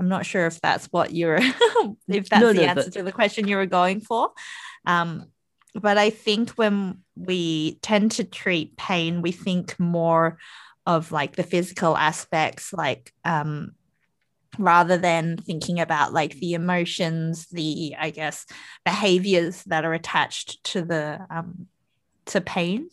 I'm 0.00 0.08
not 0.08 0.26
sure 0.26 0.46
if 0.46 0.60
that's 0.60 0.86
what 0.86 1.12
you're 1.12 1.36
if 2.08 2.28
that's 2.28 2.40
No, 2.40 2.52
the 2.52 2.62
no, 2.62 2.62
answer 2.62 2.82
that- 2.84 2.92
to 2.94 3.02
the 3.02 3.12
question 3.12 3.46
you 3.46 3.56
were 3.56 3.66
going 3.66 4.00
for. 4.00 4.30
Um, 4.86 5.26
but 5.74 5.98
i 5.98 6.08
think 6.10 6.50
when 6.52 6.98
we 7.16 7.78
tend 7.82 8.12
to 8.12 8.22
treat 8.24 8.76
pain 8.76 9.22
we 9.22 9.32
think 9.32 9.78
more 9.80 10.38
of 10.86 11.10
like 11.10 11.34
the 11.36 11.42
physical 11.42 11.96
aspects 11.96 12.72
like 12.72 13.12
um, 13.24 13.72
rather 14.58 14.96
than 14.96 15.36
thinking 15.36 15.80
about 15.80 16.12
like 16.12 16.34
the 16.34 16.54
emotions 16.54 17.46
the 17.46 17.94
i 17.98 18.10
guess 18.10 18.46
behaviors 18.84 19.62
that 19.64 19.84
are 19.84 19.94
attached 19.94 20.62
to 20.64 20.82
the 20.82 21.24
um, 21.30 21.66
to 22.26 22.40
pain 22.40 22.88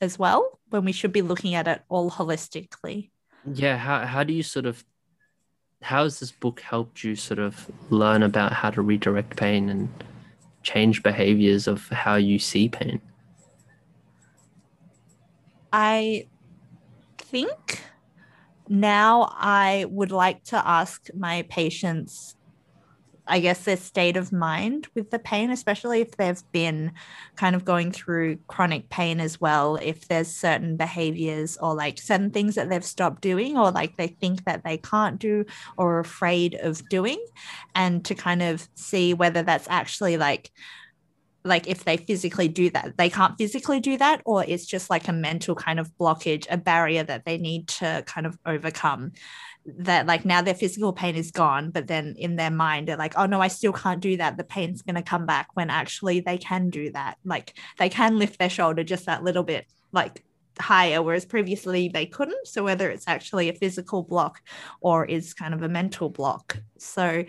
as 0.00 0.18
well 0.18 0.58
when 0.70 0.84
we 0.84 0.92
should 0.92 1.12
be 1.12 1.22
looking 1.22 1.54
at 1.54 1.68
it 1.68 1.82
all 1.88 2.10
holistically. 2.10 3.10
Yeah 3.54 3.76
how, 3.76 4.04
how 4.04 4.24
do 4.24 4.32
you 4.32 4.42
sort 4.42 4.66
of 4.66 4.84
how 5.80 6.04
has 6.04 6.20
this 6.20 6.30
book 6.30 6.60
helped 6.60 7.02
you 7.02 7.16
sort 7.16 7.40
of 7.40 7.70
learn 7.90 8.22
about 8.22 8.52
how 8.52 8.70
to 8.70 8.82
redirect 8.82 9.36
pain 9.36 9.68
and 9.68 9.88
change 10.62 11.02
behaviors 11.02 11.66
of 11.66 11.88
how 11.88 12.14
you 12.14 12.38
see 12.38 12.68
pain? 12.68 13.00
I 15.72 16.26
think 17.18 17.82
now 18.68 19.32
i 19.36 19.86
would 19.90 20.12
like 20.12 20.42
to 20.44 20.68
ask 20.68 21.08
my 21.14 21.42
patients 21.48 22.36
I 23.26 23.38
guess 23.38 23.64
their 23.64 23.76
state 23.76 24.16
of 24.16 24.32
mind 24.32 24.88
with 24.94 25.10
the 25.10 25.18
pain, 25.18 25.50
especially 25.50 26.00
if 26.00 26.16
they've 26.16 26.42
been 26.50 26.92
kind 27.36 27.54
of 27.54 27.64
going 27.64 27.92
through 27.92 28.38
chronic 28.48 28.88
pain 28.88 29.20
as 29.20 29.40
well. 29.40 29.76
If 29.76 30.08
there's 30.08 30.28
certain 30.28 30.76
behaviors 30.76 31.56
or 31.58 31.74
like 31.74 31.98
certain 31.98 32.30
things 32.30 32.56
that 32.56 32.68
they've 32.68 32.84
stopped 32.84 33.22
doing 33.22 33.56
or 33.56 33.70
like 33.70 33.96
they 33.96 34.08
think 34.08 34.44
that 34.44 34.64
they 34.64 34.76
can't 34.76 35.20
do 35.20 35.44
or 35.76 35.96
are 35.96 36.00
afraid 36.00 36.56
of 36.56 36.88
doing, 36.88 37.24
and 37.74 38.04
to 38.06 38.14
kind 38.14 38.42
of 38.42 38.68
see 38.74 39.14
whether 39.14 39.42
that's 39.42 39.68
actually 39.70 40.16
like 40.16 40.50
like 41.44 41.66
if 41.66 41.84
they 41.84 41.96
physically 41.96 42.48
do 42.48 42.70
that 42.70 42.96
they 42.96 43.10
can't 43.10 43.36
physically 43.36 43.80
do 43.80 43.96
that 43.96 44.22
or 44.24 44.44
it's 44.44 44.66
just 44.66 44.90
like 44.90 45.08
a 45.08 45.12
mental 45.12 45.54
kind 45.54 45.80
of 45.80 45.90
blockage 45.98 46.46
a 46.50 46.56
barrier 46.56 47.02
that 47.02 47.24
they 47.24 47.38
need 47.38 47.68
to 47.68 48.02
kind 48.06 48.26
of 48.26 48.38
overcome 48.46 49.12
that 49.64 50.06
like 50.06 50.24
now 50.24 50.42
their 50.42 50.54
physical 50.54 50.92
pain 50.92 51.14
is 51.14 51.30
gone 51.30 51.70
but 51.70 51.86
then 51.86 52.16
in 52.18 52.34
their 52.34 52.50
mind 52.50 52.88
they're 52.88 52.96
like 52.96 53.16
oh 53.16 53.26
no 53.26 53.40
i 53.40 53.46
still 53.48 53.72
can't 53.72 54.00
do 54.00 54.16
that. 54.16 54.36
The 54.36 54.44
pain's 54.44 54.82
going 54.82 54.96
to 54.96 55.02
come 55.02 55.26
back 55.26 55.48
when 55.54 55.70
actually 55.70 56.20
they 56.20 56.38
can 56.38 56.70
do 56.70 56.90
that. 56.92 57.16
Like 57.24 57.54
they 57.78 57.88
can 57.88 58.18
lift 58.18 58.38
their 58.38 58.50
shoulder 58.50 58.84
just 58.84 59.06
that 59.06 59.24
little 59.24 59.42
bit 59.42 59.66
like 59.92 60.24
higher 60.58 61.02
whereas 61.02 61.24
previously 61.24 61.88
they 61.88 62.06
couldn't. 62.06 62.46
So 62.46 62.64
whether 62.64 62.90
it's 62.90 63.08
actually 63.08 63.48
a 63.48 63.54
physical 63.54 64.02
block 64.02 64.40
or 64.80 65.04
is 65.04 65.34
kind 65.34 65.54
of 65.54 65.62
a 65.62 65.68
mental 65.68 66.08
block. 66.08 66.58
So 66.78 67.24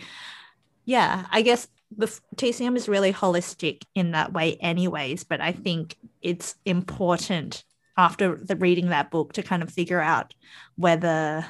yeah 0.86 1.28
i 1.32 1.41
guess 1.41 1.65
the 1.97 2.08
tcm 2.36 2.75
is 2.75 2.88
really 2.88 3.13
holistic 3.13 3.84
in 3.95 4.12
that 4.12 4.34
way 4.34 4.56
anyways 4.58 5.23
but 5.23 5.41
i 5.41 5.51
think 5.51 5.95
it's 6.21 6.56
important 6.65 7.63
after 7.97 8.36
the 8.36 8.56
reading 8.56 8.89
that 8.89 9.12
book 9.12 9.34
to 9.34 9.43
kind 9.43 9.62
of 9.62 9.69
figure 9.69 10.01
out 10.01 10.34
whether 10.75 11.45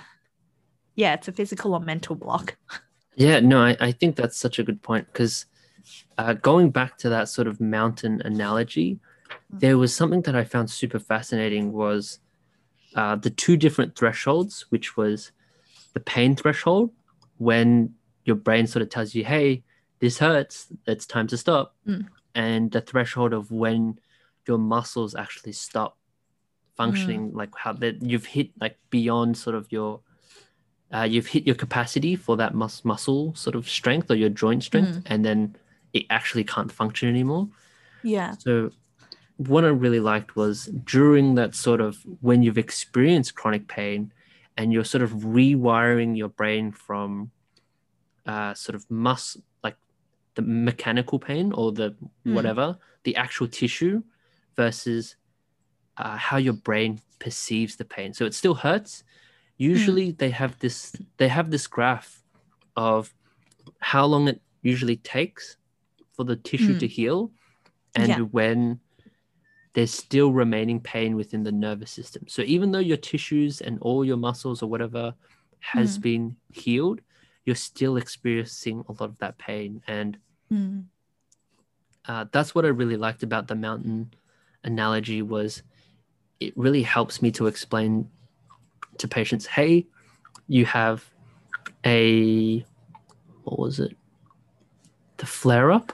yeah 0.96 1.14
it's 1.14 1.28
a 1.28 1.32
physical 1.32 1.74
or 1.74 1.80
mental 1.80 2.16
block. 2.16 2.58
Yeah, 3.16 3.40
no, 3.40 3.64
I, 3.64 3.78
I 3.80 3.92
think 3.92 4.16
that's 4.16 4.38
such 4.38 4.58
a 4.60 4.64
good 4.64 4.82
point 4.82 5.06
because 5.08 5.46
uh, 6.18 6.34
going 6.34 6.72
back 6.72 6.98
to 7.00 7.10
that 7.10 7.30
sort 7.30 7.48
of 7.48 7.62
mountain 7.62 8.22
analogy, 8.26 9.00
there 9.52 9.78
was 9.78 9.96
something 9.96 10.22
that 10.24 10.36
I 10.36 10.44
found 10.44 10.72
super 10.72 11.00
fascinating 11.00 11.72
was 11.72 12.20
uh, 12.96 13.16
the 13.16 13.30
two 13.30 13.56
different 13.56 13.96
thresholds, 13.96 14.66
which 14.70 14.98
was 14.98 15.32
the 15.94 16.00
pain 16.00 16.36
threshold 16.36 16.92
when 17.38 17.94
your 18.26 18.36
brain 18.36 18.66
sort 18.66 18.82
of 18.82 18.90
tells 18.90 19.14
you, 19.14 19.24
hey, 19.24 19.64
this 20.04 20.18
hurts, 20.18 20.68
it's 20.86 21.06
time 21.06 21.28
to 21.28 21.38
stop. 21.38 21.76
Mm. 21.88 22.08
And 22.36 22.70
the 22.70 22.82
threshold 22.82 23.32
of 23.32 23.52
when 23.52 24.00
your 24.46 24.58
muscles 24.58 25.16
actually 25.16 25.54
stop 25.54 25.98
functioning, 26.76 27.32
like 27.34 27.52
how 27.56 27.72
that 27.72 28.02
you've 28.02 28.26
hit 28.26 28.50
like 28.60 28.78
beyond 28.90 29.38
sort 29.38 29.56
of 29.56 29.72
your 29.72 30.02
uh, 30.94 31.04
you've 31.04 31.28
hit 31.28 31.48
your 31.48 31.56
capacity 31.56 32.18
for 32.18 32.36
that 32.36 32.54
mus- 32.54 32.84
muscle 32.84 33.34
sort 33.34 33.56
of 33.56 33.70
strength 33.70 34.12
or 34.12 34.16
your 34.16 34.28
joint 34.28 34.64
strength, 34.64 35.02
and 35.06 35.24
then 35.24 35.56
it 35.94 36.06
actually 36.10 36.44
can't 36.44 36.72
function 36.72 37.08
anymore. 37.08 37.48
yeah 38.04 38.34
So, 38.38 38.72
what 39.38 39.64
I 39.64 39.70
really 39.70 40.02
liked 40.02 40.36
was 40.36 40.66
during 40.84 41.36
that 41.36 41.56
sort 41.56 41.80
of 41.80 41.98
when 42.20 42.44
you've 42.44 42.58
experienced 42.58 43.36
chronic 43.36 43.70
pain 43.70 44.12
and 44.58 44.74
you're 44.74 44.84
sort 44.84 45.02
of 45.02 45.12
rewiring 45.12 46.18
your 46.18 46.30
brain 46.30 46.74
from 46.74 47.32
uh, 48.26 48.54
sort 48.54 48.76
of 48.76 48.84
mus 48.92 49.38
like 49.38 49.53
the 50.36 50.42
mechanical 50.42 51.20
pain 51.20 51.52
or 51.54 51.72
the 51.72 51.96
Mm. 52.26 52.34
whatever, 52.34 52.78
the 53.04 53.16
actual 53.16 53.48
tissue 53.48 54.04
versus 54.56 55.16
uh, 55.98 56.18
how 56.18 56.38
your 56.38 56.54
brain 56.54 57.00
perceives 57.20 57.76
the 57.76 57.86
pain. 57.86 58.14
So 58.14 58.26
it 58.26 58.34
still 58.34 58.56
hurts. 58.56 59.04
Usually 59.58 60.12
they 60.12 60.32
have 60.32 60.58
this 60.60 60.94
they 61.18 61.28
have 61.28 61.52
this 61.52 61.68
graph 61.68 62.24
of 62.76 63.14
how 63.80 64.06
long 64.06 64.28
it 64.28 64.42
usually 64.62 64.98
takes 64.98 65.58
for 66.14 66.24
the 66.26 66.36
tissue 66.36 66.76
Mm. 66.76 66.80
to 66.80 66.88
heal 66.88 67.32
and 67.96 68.10
Yeah. 68.10 68.20
when 68.32 68.80
there's 69.74 69.92
still 69.94 70.32
remaining 70.32 70.80
pain 70.80 71.16
within 71.16 71.44
the 71.44 71.52
nervous 71.52 71.92
system. 71.92 72.28
So 72.28 72.42
even 72.44 72.72
though 72.72 72.80
your 72.80 72.98
tissues 72.98 73.62
and 73.62 73.80
all 73.82 74.06
your 74.06 74.18
muscles 74.18 74.62
or 74.62 74.70
whatever 74.70 75.16
has 75.60 75.98
Mm. 75.98 76.02
been 76.02 76.36
healed, 76.52 77.02
you're 77.46 77.56
still 77.56 77.98
experiencing 77.98 78.84
a 78.88 78.92
lot 78.94 79.10
of 79.10 79.18
that 79.20 79.38
pain. 79.38 79.82
And 79.88 80.18
Mm. 80.52 80.86
uh, 82.06 82.26
that's 82.32 82.54
what 82.54 82.66
I 82.66 82.70
really 82.70 82.98
liked 82.98 83.24
about 83.24 83.48
the 83.48 83.56
mountain 83.56 84.14
analogy 84.64 85.22
was 85.22 85.64
it 86.40 86.56
really 86.58 86.84
helps 86.84 87.22
me 87.22 87.32
to 87.32 87.48
explain 87.48 88.10
to 88.98 89.08
patients, 89.08 89.46
hey, 89.46 89.88
you 90.48 90.66
have 90.66 91.10
a 91.86 92.66
what 93.44 93.60
was 93.60 93.80
it? 93.80 93.96
The 95.18 95.26
flare 95.26 95.72
up, 95.72 95.94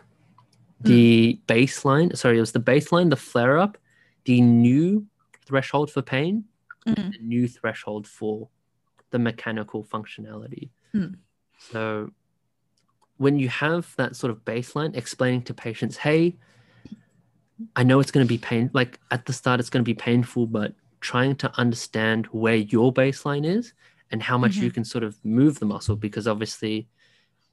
the 0.81 1.39
baseline. 1.47 2.15
Sorry, 2.17 2.37
it 2.37 2.41
was 2.41 2.51
the 2.51 2.59
baseline, 2.59 3.09
the 3.09 3.15
flare 3.15 3.57
up, 3.57 3.77
the 4.25 4.41
new 4.41 5.07
threshold 5.45 5.91
for 5.91 6.01
pain, 6.01 6.45
Mm. 6.85 7.11
the 7.11 7.19
new 7.19 7.47
threshold 7.47 8.07
for 8.07 8.49
the 9.11 9.19
mechanical 9.19 9.83
functionality. 9.83 10.69
Mm. 10.93 11.17
So 11.59 12.11
when 13.17 13.37
you 13.37 13.49
have 13.49 13.93
that 13.97 14.15
sort 14.15 14.31
of 14.31 14.43
baseline, 14.45 14.95
explaining 14.95 15.43
to 15.43 15.53
patients, 15.53 15.97
hey, 15.97 16.37
I 17.75 17.83
know 17.83 17.99
it's 17.99 18.11
going 18.11 18.25
to 18.25 18.27
be 18.29 18.37
pain. 18.37 18.71
Like 18.73 18.99
at 19.11 19.25
the 19.25 19.33
start, 19.33 19.59
it's 19.59 19.69
going 19.69 19.83
to 19.83 19.89
be 19.89 19.93
painful, 19.93 20.47
but 20.47 20.73
trying 21.01 21.35
to 21.35 21.51
understand 21.59 22.25
where 22.27 22.55
your 22.55 22.93
baseline 22.93 23.45
is 23.45 23.73
and 24.11 24.23
how 24.23 24.37
much 24.37 24.55
you 24.55 24.71
can 24.71 24.83
sort 24.83 25.03
of 25.03 25.23
move 25.23 25.59
the 25.59 25.65
muscle, 25.65 25.95
because 25.95 26.27
obviously, 26.27 26.87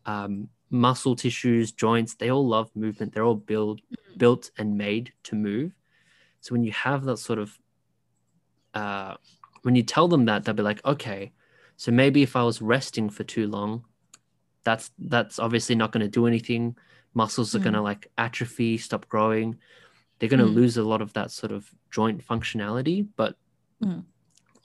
um, 0.07 0.49
muscle 0.71 1.15
tissues, 1.15 1.71
joints, 1.71 2.15
they 2.15 2.31
all 2.31 2.47
love 2.47 2.71
movement. 2.75 3.13
They're 3.13 3.25
all 3.25 3.35
built 3.35 3.81
built 4.17 4.51
and 4.57 4.79
made 4.79 5.13
to 5.25 5.37
move. 5.37 5.73
So 6.41 6.55
when 6.55 6.65
you 6.65 6.73
have 6.73 7.05
that 7.05 7.19
sort 7.19 7.39
of, 7.39 7.59
uh, 8.73 9.17
when 9.63 9.75
you 9.75 9.83
tell 9.83 10.09
them 10.09 10.25
that, 10.27 10.45
they'll 10.45 10.55
be 10.55 10.63
like, 10.63 10.85
okay, 10.85 11.33
so 11.77 11.93
maybe 11.93 12.23
if 12.23 12.37
I 12.37 12.43
was 12.43 12.63
resting 12.63 13.11
for 13.11 13.25
too 13.25 13.47
long, 13.49 13.85
that's 14.67 14.91
that's 14.99 15.39
obviously 15.39 15.77
not 15.77 15.93
going 15.93 16.05
to 16.05 16.11
do 16.21 16.27
anything. 16.27 16.77
Muscles 17.15 17.55
are 17.55 17.61
Mm. 17.61 17.67
going 17.67 17.75
to 17.75 17.81
like 17.91 18.11
atrophy, 18.19 18.77
stop 18.77 19.09
growing. 19.09 19.59
They're 20.19 20.29
going 20.29 20.45
to 20.47 20.53
Mm. 20.53 20.61
lose 20.61 20.77
a 20.77 20.83
lot 20.83 21.01
of 21.01 21.13
that 21.13 21.31
sort 21.31 21.53
of 21.53 21.71
joint 21.91 22.27
functionality. 22.27 23.07
But 23.17 23.39
Mm. 23.81 24.05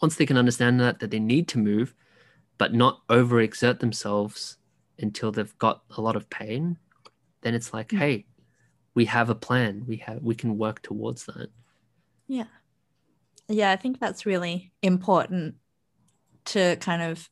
once 0.01 0.15
they 0.15 0.25
can 0.25 0.37
understand 0.37 0.79
that 0.79 0.99
that 0.99 1.11
they 1.11 1.19
need 1.19 1.47
to 1.49 1.59
move, 1.59 1.93
but 2.57 2.73
not 2.73 3.05
overexert 3.07 3.79
themselves 3.79 4.57
until 4.97 5.31
they've 5.31 5.57
got 5.59 5.83
a 5.97 6.01
lot 6.01 6.15
of 6.15 6.29
pain, 6.29 6.77
then 7.41 7.53
it's 7.53 7.71
like, 7.73 7.89
Mm. 7.89 7.97
hey, 7.99 8.25
we 8.95 9.05
have 9.05 9.29
a 9.29 9.35
plan. 9.47 9.85
We 9.85 9.97
have 9.97 10.23
we 10.23 10.33
can 10.35 10.57
work 10.57 10.81
towards 10.81 11.25
that. 11.25 11.49
Yeah. 12.27 12.47
Yeah, 13.47 13.71
I 13.71 13.75
think 13.75 13.99
that's 13.99 14.25
really 14.25 14.71
important 14.81 15.55
to 16.45 16.75
kind 16.77 17.03
of 17.03 17.29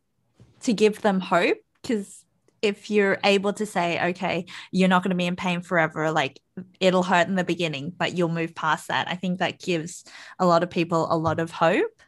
to 0.62 0.74
give 0.74 1.02
them 1.02 1.20
hope 1.20 1.58
because 1.82 2.26
if 2.62 2.90
you're 2.90 3.18
able 3.24 3.54
to 3.54 3.66
say, 3.66 4.10
okay, 4.10 4.46
you're 4.72 4.90
not 4.90 5.04
going 5.04 5.12
to 5.12 5.16
be 5.16 5.26
in 5.26 5.36
pain 5.36 5.62
forever, 5.62 6.12
like 6.12 6.40
it'll 6.80 7.04
hurt 7.04 7.28
in 7.28 7.36
the 7.36 7.44
beginning, 7.44 7.94
but 7.98 8.18
you'll 8.18 8.30
move 8.30 8.56
past 8.56 8.88
that. 8.90 9.08
I 9.08 9.16
think 9.16 9.40
that 9.40 9.60
gives 9.60 10.04
a 10.40 10.46
lot 10.46 10.64
of 10.64 10.70
people 10.70 11.08
a 11.12 11.18
lot 11.18 11.40
of 11.40 11.52
hope. 11.52 12.02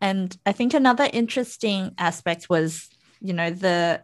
And 0.00 0.36
I 0.44 0.52
think 0.52 0.74
another 0.74 1.08
interesting 1.12 1.92
aspect 1.98 2.48
was, 2.50 2.88
you 3.20 3.32
know, 3.32 3.50
the 3.50 4.02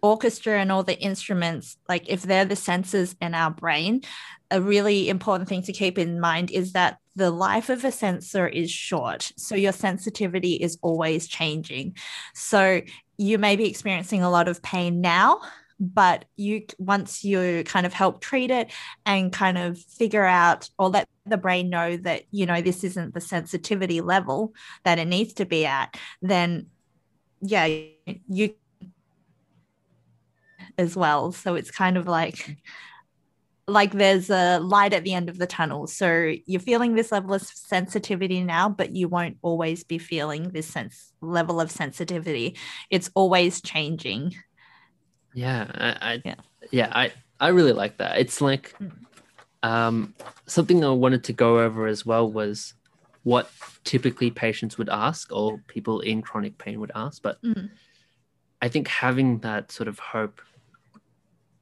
orchestra 0.00 0.58
and 0.58 0.72
all 0.72 0.82
the 0.82 0.98
instruments, 0.98 1.76
like 1.88 2.08
if 2.08 2.22
they're 2.22 2.44
the 2.44 2.54
sensors 2.54 3.14
in 3.20 3.34
our 3.34 3.50
brain, 3.50 4.02
a 4.50 4.60
really 4.60 5.08
important 5.08 5.48
thing 5.48 5.62
to 5.62 5.72
keep 5.72 5.98
in 5.98 6.20
mind 6.20 6.50
is 6.50 6.72
that 6.72 6.98
the 7.14 7.30
life 7.30 7.68
of 7.68 7.84
a 7.84 7.92
sensor 7.92 8.48
is 8.48 8.70
short. 8.70 9.32
So 9.36 9.54
your 9.54 9.72
sensitivity 9.72 10.54
is 10.54 10.78
always 10.82 11.28
changing. 11.28 11.96
So 12.34 12.80
you 13.18 13.38
may 13.38 13.56
be 13.56 13.68
experiencing 13.68 14.22
a 14.22 14.30
lot 14.30 14.48
of 14.48 14.62
pain 14.62 15.00
now, 15.00 15.40
but 15.78 16.24
you 16.36 16.64
once 16.78 17.24
you 17.24 17.64
kind 17.64 17.86
of 17.86 17.92
help 17.92 18.20
treat 18.20 18.50
it 18.50 18.70
and 19.04 19.32
kind 19.32 19.58
of 19.58 19.78
figure 19.78 20.24
out 20.24 20.68
or 20.78 20.88
let 20.88 21.08
the 21.26 21.36
brain 21.36 21.70
know 21.70 21.96
that 21.96 22.22
you 22.30 22.46
know 22.46 22.60
this 22.60 22.84
isn't 22.84 23.14
the 23.14 23.20
sensitivity 23.20 24.00
level 24.00 24.54
that 24.84 24.98
it 24.98 25.06
needs 25.06 25.32
to 25.34 25.44
be 25.44 25.66
at, 25.66 25.96
then 26.20 26.66
yeah, 27.40 27.66
you 28.28 28.54
as 30.78 30.96
well. 30.96 31.32
So 31.32 31.54
it's 31.54 31.70
kind 31.70 31.96
of 31.96 32.06
like 32.06 32.56
like 33.72 33.92
there's 33.92 34.28
a 34.28 34.58
light 34.58 34.92
at 34.92 35.02
the 35.02 35.14
end 35.14 35.28
of 35.30 35.38
the 35.38 35.46
tunnel. 35.46 35.86
So 35.86 36.34
you're 36.46 36.60
feeling 36.60 36.94
this 36.94 37.10
level 37.10 37.32
of 37.32 37.42
sensitivity 37.42 38.42
now, 38.42 38.68
but 38.68 38.94
you 38.94 39.08
won't 39.08 39.38
always 39.40 39.82
be 39.82 39.98
feeling 39.98 40.50
this 40.50 40.66
sense 40.66 41.12
level 41.20 41.60
of 41.60 41.70
sensitivity. 41.70 42.56
It's 42.90 43.10
always 43.14 43.62
changing. 43.62 44.34
Yeah, 45.34 45.66
I, 45.74 46.12
I 46.12 46.22
Yeah. 46.24 46.34
yeah, 46.70 46.90
I 46.92 47.12
I 47.40 47.48
really 47.48 47.72
like 47.72 47.96
that. 47.98 48.18
It's 48.18 48.40
like 48.40 48.74
Mm. 48.78 48.92
um, 49.62 50.14
something 50.46 50.84
I 50.84 50.90
wanted 50.90 51.24
to 51.24 51.32
go 51.32 51.60
over 51.60 51.86
as 51.86 52.04
well 52.04 52.30
was 52.30 52.74
what 53.22 53.50
typically 53.84 54.30
patients 54.30 54.76
would 54.76 54.88
ask 54.90 55.32
or 55.32 55.58
people 55.66 56.00
in 56.00 56.20
chronic 56.20 56.58
pain 56.58 56.78
would 56.80 56.92
ask. 56.94 57.22
But 57.22 57.40
Mm. 57.42 57.70
I 58.60 58.68
think 58.68 58.86
having 58.88 59.38
that 59.40 59.72
sort 59.72 59.88
of 59.88 59.98
hope 59.98 60.42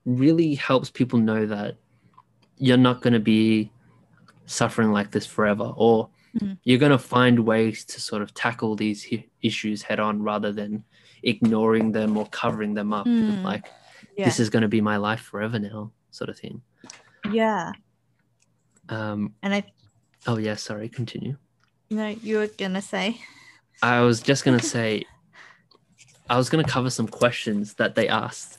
really 0.05 0.55
helps 0.55 0.90
people 0.90 1.18
know 1.18 1.46
that 1.46 1.77
you're 2.61 2.77
not 2.77 3.01
going 3.03 3.14
to 3.14 3.20
be 3.37 3.73
suffering 4.46 4.92
like 4.92 5.11
this 5.11 5.27
forever, 5.27 5.73
or 5.77 6.09
Mhm. 6.37 6.59
you're 6.62 6.79
going 6.79 6.92
to 6.92 6.99
find 7.16 7.40
ways 7.40 7.85
to 7.87 8.01
sort 8.01 8.23
of 8.23 8.33
tackle 8.35 8.77
these 8.77 9.05
issues 9.42 9.83
head 9.83 9.99
on 9.99 10.23
rather 10.23 10.53
than 10.53 10.85
ignoring 11.25 11.90
them 11.92 12.16
or 12.16 12.27
covering 12.27 12.75
them 12.75 12.92
up. 12.92 13.07
Mm. 13.07 13.42
Like, 13.42 13.66
Yeah. 14.16 14.27
this 14.27 14.38
is 14.38 14.49
going 14.51 14.62
to 14.62 14.68
be 14.68 14.81
my 14.81 14.96
life 14.96 15.20
forever 15.20 15.59
now, 15.59 15.90
sort 16.11 16.31
of 16.31 16.38
thing. 16.38 16.62
Yeah. 17.33 17.73
Um, 18.88 19.35
And 19.42 19.55
I 19.55 19.64
oh, 20.27 20.37
yeah, 20.38 20.55
sorry, 20.57 20.88
continue. 20.88 21.37
no 21.90 22.09
you 22.09 22.38
were 22.38 22.46
gonna 22.59 22.83
say. 22.83 23.20
I 23.83 24.01
was 24.03 24.20
just 24.20 24.44
going 24.44 24.59
to 24.62 24.64
say, 24.66 25.05
I 26.29 26.37
was 26.37 26.49
going 26.51 26.64
to 26.64 26.70
cover 26.70 26.90
some 26.90 27.09
questions 27.09 27.75
that 27.75 27.94
they 27.96 28.07
asked 28.09 28.59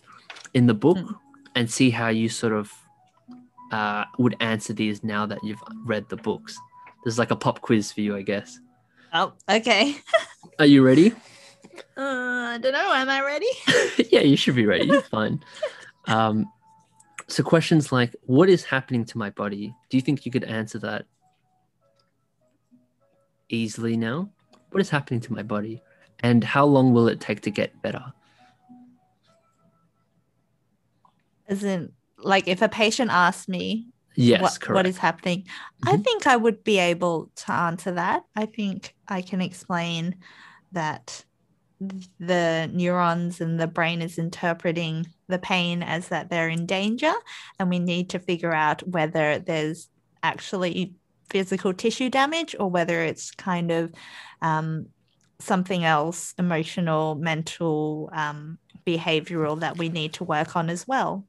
in 0.53 0.65
the 0.67 0.73
book 0.73 0.97
Mm. 0.97 1.15
and 1.55 1.69
see 1.71 1.89
how 1.91 2.09
you 2.09 2.27
sort 2.29 2.53
of 2.53 2.71
uh, 3.71 4.05
would 4.17 4.35
answer 4.39 4.73
these 4.73 5.03
now 5.03 5.25
that 5.25 5.43
you've 5.43 5.61
read 5.85 6.07
the 6.09 6.17
books. 6.17 6.57
There's 7.03 7.17
like 7.17 7.31
a 7.31 7.35
pop 7.35 7.61
quiz 7.61 7.91
for 7.91 8.01
you, 8.01 8.15
I 8.15 8.21
guess. 8.21 8.59
Oh, 9.13 9.33
okay. 9.49 9.95
Are 10.59 10.65
you 10.65 10.85
ready? 10.85 11.13
Uh, 11.97 12.53
I 12.53 12.59
don't 12.61 12.73
know. 12.73 12.93
Am 12.93 13.09
I 13.09 13.21
ready? 13.21 13.47
yeah, 14.11 14.21
you 14.21 14.37
should 14.37 14.55
be 14.55 14.65
ready. 14.65 14.85
You're 14.85 15.01
fine. 15.01 15.43
Um, 16.07 16.51
so, 17.27 17.43
questions 17.43 17.91
like, 17.91 18.15
What 18.23 18.49
is 18.49 18.63
happening 18.63 19.05
to 19.05 19.19
my 19.19 19.29
body? 19.29 19.71
Do 19.91 19.97
you 19.97 20.01
think 20.01 20.25
you 20.25 20.31
could 20.31 20.43
answer 20.45 20.79
that 20.79 21.05
easily 23.49 23.95
now? 23.95 24.27
What 24.71 24.81
is 24.81 24.89
happening 24.89 25.19
to 25.21 25.31
my 25.31 25.43
body? 25.43 25.79
And 26.21 26.43
how 26.43 26.65
long 26.65 26.91
will 26.91 27.07
it 27.07 27.19
take 27.19 27.41
to 27.41 27.51
get 27.51 27.79
better? 27.83 28.03
In, 31.47 31.91
like, 32.23 32.47
if 32.47 32.61
a 32.61 32.69
patient 32.69 33.11
asks 33.11 33.47
me 33.47 33.87
Yes, 34.15 34.41
what, 34.41 34.59
correct. 34.61 34.75
what 34.75 34.87
is 34.87 34.97
happening, 34.97 35.47
I 35.85 35.95
Mhm. 35.95 36.03
think 36.03 36.27
I 36.27 36.35
would 36.35 36.63
be 36.63 36.79
able 36.79 37.31
to 37.37 37.51
answer 37.51 37.91
that. 37.93 38.23
I 38.35 38.45
think 38.45 38.93
I 39.07 39.21
can 39.21 39.41
explain 39.41 40.17
that 40.73 41.25
the 42.19 42.69
neurons 42.71 43.41
and 43.41 43.59
the 43.59 43.67
brain 43.67 44.01
is 44.01 44.17
interpreting 44.19 45.07
the 45.27 45.39
pain 45.39 45.81
as 45.81 46.09
that 46.09 46.29
they're 46.29 46.49
in 46.49 46.65
danger, 46.65 47.13
and 47.57 47.69
we 47.69 47.79
need 47.79 48.09
to 48.11 48.19
figure 48.19 48.53
out 48.53 48.87
whether 48.87 49.39
there's 49.39 49.89
actually 50.21 50.93
physical 51.29 51.73
tissue 51.73 52.09
damage 52.09 52.55
or 52.59 52.69
whether 52.69 53.01
it's 53.01 53.31
kind 53.31 53.71
of 53.71 53.91
um, 54.41 54.87
something 55.39 55.83
else 55.83 56.33
emotional, 56.37 57.15
mental, 57.15 58.09
um, 58.13 58.59
behavioral 58.85 59.59
that 59.61 59.77
we 59.77 59.89
need 59.89 60.13
to 60.13 60.23
work 60.23 60.55
on 60.55 60.69
as 60.69 60.87
well. 60.87 61.25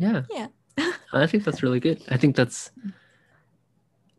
Yeah. 0.00 0.22
Yeah. 0.30 0.48
I 1.12 1.26
think 1.26 1.44
that's 1.44 1.62
really 1.62 1.80
good. 1.80 2.02
I 2.08 2.16
think 2.16 2.36
that's 2.36 2.70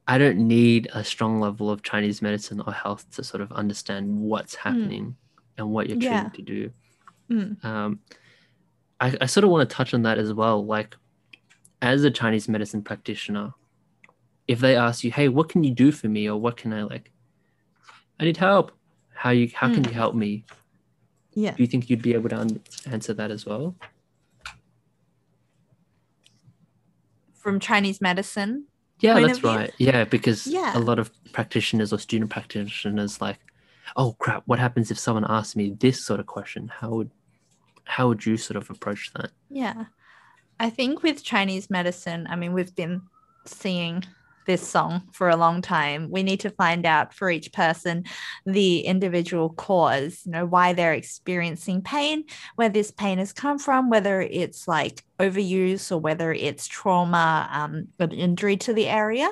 I 0.07 0.17
don't 0.17 0.37
need 0.39 0.89
a 0.93 1.03
strong 1.03 1.39
level 1.39 1.69
of 1.69 1.83
Chinese 1.83 2.21
medicine 2.21 2.61
or 2.65 2.73
health 2.73 3.09
to 3.15 3.23
sort 3.23 3.41
of 3.41 3.51
understand 3.51 4.19
what's 4.19 4.55
happening 4.55 5.15
and 5.57 5.69
what 5.71 5.87
you're 5.87 5.99
trying 5.99 6.11
Yeah. 6.25 6.29
to 6.29 6.41
do. 6.41 6.71
Mm. 7.29 7.63
Um, 7.65 7.99
I, 8.99 9.15
I 9.21 9.25
sort 9.25 9.43
of 9.45 9.49
want 9.51 9.67
to 9.69 9.73
touch 9.75 9.93
on 9.93 10.01
that 10.03 10.17
as 10.17 10.33
well. 10.33 10.65
Like, 10.65 10.95
as 11.81 12.03
a 12.03 12.11
Chinese 12.11 12.47
medicine 12.49 12.81
practitioner, 12.83 13.53
if 14.47 14.59
they 14.59 14.75
ask 14.75 15.03
you, 15.03 15.11
"Hey, 15.11 15.29
what 15.29 15.49
can 15.49 15.63
you 15.63 15.71
do 15.73 15.91
for 15.91 16.09
me?" 16.09 16.27
or 16.29 16.37
"What 16.39 16.57
can 16.57 16.73
I 16.73 16.83
like?" 16.83 17.11
I 18.19 18.25
need 18.25 18.37
help. 18.37 18.71
How 19.13 19.29
you 19.29 19.49
how 19.55 19.67
can 19.73 19.83
Mm. 19.83 19.87
you 19.87 19.93
help 19.93 20.13
me? 20.15 20.45
Yeah. 21.33 21.51
Do 21.55 21.63
you 21.63 21.67
think 21.67 21.89
you'd 21.89 22.01
be 22.01 22.13
able 22.13 22.29
to 22.29 22.39
un- 22.39 22.61
answer 22.85 23.13
that 23.13 23.31
as 23.31 23.45
well? 23.45 23.75
From 27.41 27.59
Chinese 27.59 28.01
medicine. 28.01 28.65
Yeah, 28.99 29.19
that's 29.19 29.43
right. 29.43 29.71
Yeah, 29.79 30.03
because 30.05 30.45
Yeah. 30.45 30.77
a 30.77 30.79
lot 30.79 30.99
of 30.99 31.09
practitioners 31.33 31.91
or 31.91 31.97
student 31.97 32.29
practitioners 32.29 33.19
like, 33.19 33.39
oh 33.95 34.13
crap, 34.19 34.43
what 34.45 34.59
happens 34.59 34.91
if 34.91 34.99
someone 34.99 35.25
asks 35.27 35.55
me 35.55 35.71
this 35.79 36.05
sort 36.05 36.19
of 36.19 36.27
question? 36.27 36.71
How 36.79 36.89
would 36.91 37.11
how 37.85 38.07
would 38.07 38.25
you 38.25 38.37
sort 38.37 38.57
of 38.57 38.69
approach 38.69 39.11
that? 39.15 39.31
Yeah. 39.49 39.85
I 40.59 40.69
think 40.69 41.01
with 41.01 41.23
Chinese 41.23 41.69
medicine, 41.69 42.27
I 42.29 42.35
mean, 42.35 42.53
we've 42.53 42.75
been 42.75 43.01
seeing 43.45 44.03
this 44.45 44.67
song 44.67 45.03
for 45.11 45.29
a 45.29 45.35
long 45.35 45.61
time. 45.61 46.09
We 46.09 46.23
need 46.23 46.39
to 46.41 46.49
find 46.49 46.85
out 46.85 47.13
for 47.13 47.29
each 47.29 47.51
person 47.53 48.05
the 48.45 48.81
individual 48.81 49.49
cause, 49.49 50.21
you 50.25 50.31
know, 50.31 50.45
why 50.45 50.73
they're 50.73 50.93
experiencing 50.93 51.81
pain, 51.81 52.25
where 52.55 52.69
this 52.69 52.91
pain 52.91 53.17
has 53.17 53.33
come 53.33 53.59
from, 53.59 53.89
whether 53.89 54.21
it's 54.21 54.67
like 54.67 55.03
overuse 55.19 55.91
or 55.91 55.97
whether 55.97 56.33
it's 56.33 56.67
trauma, 56.67 57.49
um, 57.51 57.87
an 57.99 58.11
injury 58.11 58.57
to 58.57 58.73
the 58.73 58.87
area. 58.87 59.29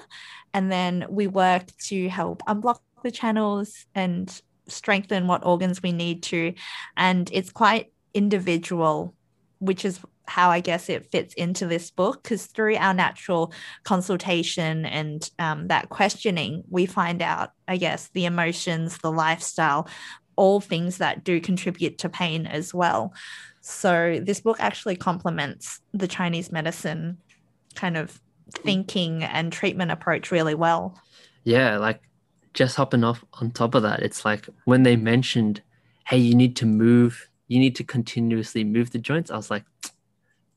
And 0.53 0.71
then 0.71 1.05
we 1.09 1.27
work 1.27 1.65
to 1.87 2.09
help 2.09 2.43
unblock 2.47 2.79
the 3.03 3.11
channels 3.11 3.85
and 3.95 4.41
strengthen 4.67 5.27
what 5.27 5.45
organs 5.45 5.81
we 5.81 5.91
need 5.91 6.23
to. 6.23 6.53
And 6.95 7.29
it's 7.31 7.51
quite 7.51 7.91
individual, 8.13 9.15
which 9.59 9.85
is 9.85 9.99
how 10.29 10.49
I 10.51 10.59
guess 10.59 10.89
it 10.89 11.11
fits 11.11 11.33
into 11.33 11.65
this 11.65 11.91
book 11.91 12.23
because 12.23 12.45
through 12.45 12.77
our 12.77 12.93
natural 12.93 13.51
consultation 13.83 14.85
and 14.85 15.29
um, 15.39 15.67
that 15.67 15.89
questioning, 15.89 16.63
we 16.69 16.85
find 16.85 17.21
out, 17.21 17.51
I 17.67 17.77
guess, 17.77 18.09
the 18.13 18.25
emotions, 18.25 18.99
the 18.99 19.11
lifestyle, 19.11 19.87
all 20.35 20.61
things 20.61 20.99
that 20.99 21.23
do 21.23 21.41
contribute 21.41 21.97
to 21.99 22.09
pain 22.09 22.45
as 22.45 22.73
well. 22.73 23.13
So 23.61 24.21
this 24.23 24.39
book 24.39 24.57
actually 24.59 24.95
complements 24.95 25.81
the 25.93 26.07
Chinese 26.07 26.51
medicine 26.51 27.17
kind 27.75 27.97
of 27.97 28.21
thinking 28.51 29.23
and 29.23 29.51
treatment 29.51 29.91
approach 29.91 30.31
really 30.31 30.55
well. 30.55 30.99
Yeah, 31.43 31.77
like 31.77 32.01
just 32.53 32.75
hopping 32.75 33.03
off 33.03 33.23
on 33.33 33.51
top 33.51 33.75
of 33.75 33.83
that, 33.83 34.01
it's 34.01 34.25
like 34.25 34.47
when 34.65 34.83
they 34.83 34.95
mentioned, 34.95 35.61
hey, 36.07 36.17
you 36.17 36.35
need 36.35 36.55
to 36.57 36.65
move, 36.65 37.29
you 37.47 37.59
need 37.59 37.75
to 37.75 37.83
continuously 37.83 38.63
move 38.63 38.91
the 38.91 38.99
joints. 38.99 39.31
I 39.31 39.35
was 39.35 39.51
like, 39.51 39.65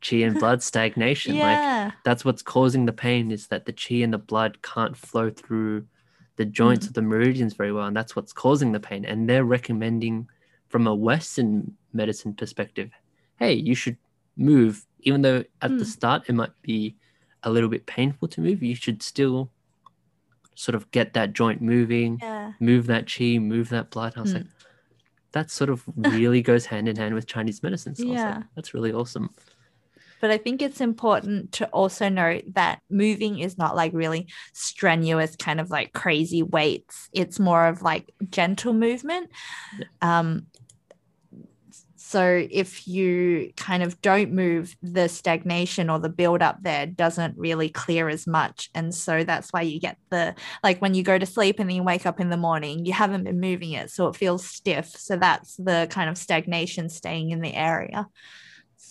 chi 0.03 0.17
and 0.17 0.39
blood 0.39 0.63
stagnation. 0.63 1.39
Like 1.39 1.93
that's 2.05 2.25
what's 2.25 2.43
causing 2.43 2.87
the 2.87 2.93
pain 2.93 3.31
is 3.31 3.47
that 3.49 3.65
the 3.67 3.73
chi 3.73 3.97
and 3.97 4.13
the 4.13 4.19
blood 4.19 4.61
can't 4.63 4.97
flow 4.97 5.31
through 5.31 5.87
the 6.37 6.45
joints 6.45 6.87
of 6.87 6.95
the 6.95 7.03
meridians 7.03 7.55
very 7.55 7.73
well. 7.73 7.87
And 7.87 7.97
that's 7.97 8.17
what's 8.17 8.33
causing 8.33 8.73
the 8.73 8.81
pain. 8.81 9.05
And 9.05 9.29
they're 9.29 9.45
recommending 9.45 10.29
from 10.69 10.87
a 10.87 10.95
Western 10.95 11.77
medicine 11.93 12.35
perspective, 12.35 12.91
hey, 13.39 13.53
you 13.53 13.75
should 13.75 13.97
move, 14.37 14.87
even 15.01 15.23
though 15.23 15.45
at 15.61 15.71
the 15.79 15.85
Mm. 15.85 15.97
start 15.97 16.23
it 16.29 16.33
might 16.33 16.53
be 16.63 16.97
a 17.43 17.51
little 17.51 17.69
bit 17.69 17.85
painful 17.87 18.29
to 18.29 18.41
move, 18.41 18.63
you 18.63 18.75
should 18.75 19.03
still 19.03 19.51
sort 20.55 20.75
of 20.75 20.91
get 20.91 21.13
that 21.15 21.33
joint 21.33 21.61
moving, 21.61 22.19
yeah. 22.23 22.53
move 22.61 22.87
that 22.87 23.11
chi, 23.13 23.39
move 23.39 23.69
that 23.71 23.91
blood. 23.91 24.15
I 24.17 24.21
was 24.23 24.33
Mm. 24.33 24.37
like, 24.39 24.47
that 25.33 25.51
sort 25.51 25.71
of 25.71 25.83
really 25.97 26.43
goes 26.43 26.67
hand 26.67 26.89
in 26.89 26.97
hand 26.97 27.15
with 27.15 27.27
Chinese 27.27 27.63
medicine. 27.63 27.95
So 27.95 28.05
I 28.05 28.07
was 28.11 28.17
like, 28.23 28.35
Yeah. 28.37 28.43
that's 28.55 28.75
really 28.75 28.93
awesome. 28.93 29.31
But 30.23 30.31
I 30.31 30.39
think 30.39 30.63
it's 30.63 30.81
important 30.81 31.53
to 31.55 31.67
also 31.67 32.09
note 32.09 32.45
that 32.55 32.81
moving 32.89 33.41
is 33.41 33.59
not 33.59 33.77
like 33.77 33.93
really 33.93 34.29
strenuous, 34.55 35.37
kind 35.37 35.61
of 35.61 35.69
like 35.69 35.93
crazy 35.93 36.43
weights. 36.43 37.11
It's 37.13 37.39
more 37.39 37.67
of 37.67 37.83
like 37.83 38.11
gentle 38.31 38.73
movement. 38.73 39.31
Um, 40.01 40.47
so 42.13 42.47
if 42.51 42.87
you 42.87 43.53
kind 43.57 43.83
of 43.83 44.01
don't 44.03 44.33
move, 44.33 44.77
the 44.83 45.09
stagnation 45.09 45.89
or 45.89 45.99
the 45.99 46.11
buildup 46.11 46.63
there 46.63 46.85
doesn't 46.85 47.39
really 47.39 47.71
clear 47.71 48.09
as 48.11 48.27
much. 48.27 48.69
And 48.75 48.95
so 48.95 49.25
that's 49.25 49.51
why 49.51 49.63
you 49.63 49.81
get 49.81 49.97
the 50.11 50.35
like 50.63 50.81
when 50.81 50.95
you 50.95 51.03
go 51.03 51.19
to 51.19 51.25
sleep 51.25 51.59
and 51.59 51.71
then 51.71 51.77
you 51.77 51.83
wake 51.83 52.05
up 52.05 52.21
in 52.21 52.29
the 52.29 52.37
morning, 52.37 52.85
you 52.85 52.93
haven't 52.93 53.25
been 53.25 53.41
moving 53.41 53.73
it. 53.73 53.91
So 53.91 54.09
it 54.09 54.17
feels 54.17 54.45
stiff. 54.47 54.89
So 54.89 55.17
that's 55.17 55.57
the 55.57 55.87
kind 55.91 56.11
of 56.11 56.19
stagnation 56.19 56.91
staying 56.91 57.31
in 57.31 57.41
the 57.41 57.55
area. 57.55 58.07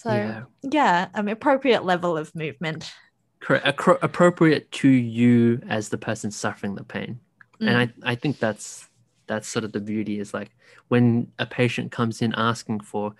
So 0.02 0.12
yeah. 0.14 0.44
yeah, 0.64 1.08
mean, 1.22 1.30
appropriate 1.30 1.86
level 1.86 2.18
of 2.18 2.34
movement. 2.34 2.92
Correct. 3.40 3.66
Accro- 3.66 4.00
appropriate 4.02 4.72
to 4.74 4.88
you 4.88 5.62
as 5.68 5.90
the 5.90 5.98
person 5.98 6.32
suffering 6.32 6.74
the 6.76 6.84
pain. 6.84 7.20
Mm. 7.60 7.68
And 7.68 7.78
I, 7.78 8.12
I 8.12 8.16
think 8.16 8.40
that's 8.40 8.88
that's 9.28 9.48
sort 9.48 9.64
of 9.64 9.72
the 9.74 9.80
beauty 9.80 10.20
is 10.20 10.34
like 10.34 10.50
when 10.88 11.32
a 11.40 11.46
patient 11.46 11.92
comes 11.92 12.22
in 12.22 12.34
asking 12.36 12.80
for 12.82 13.14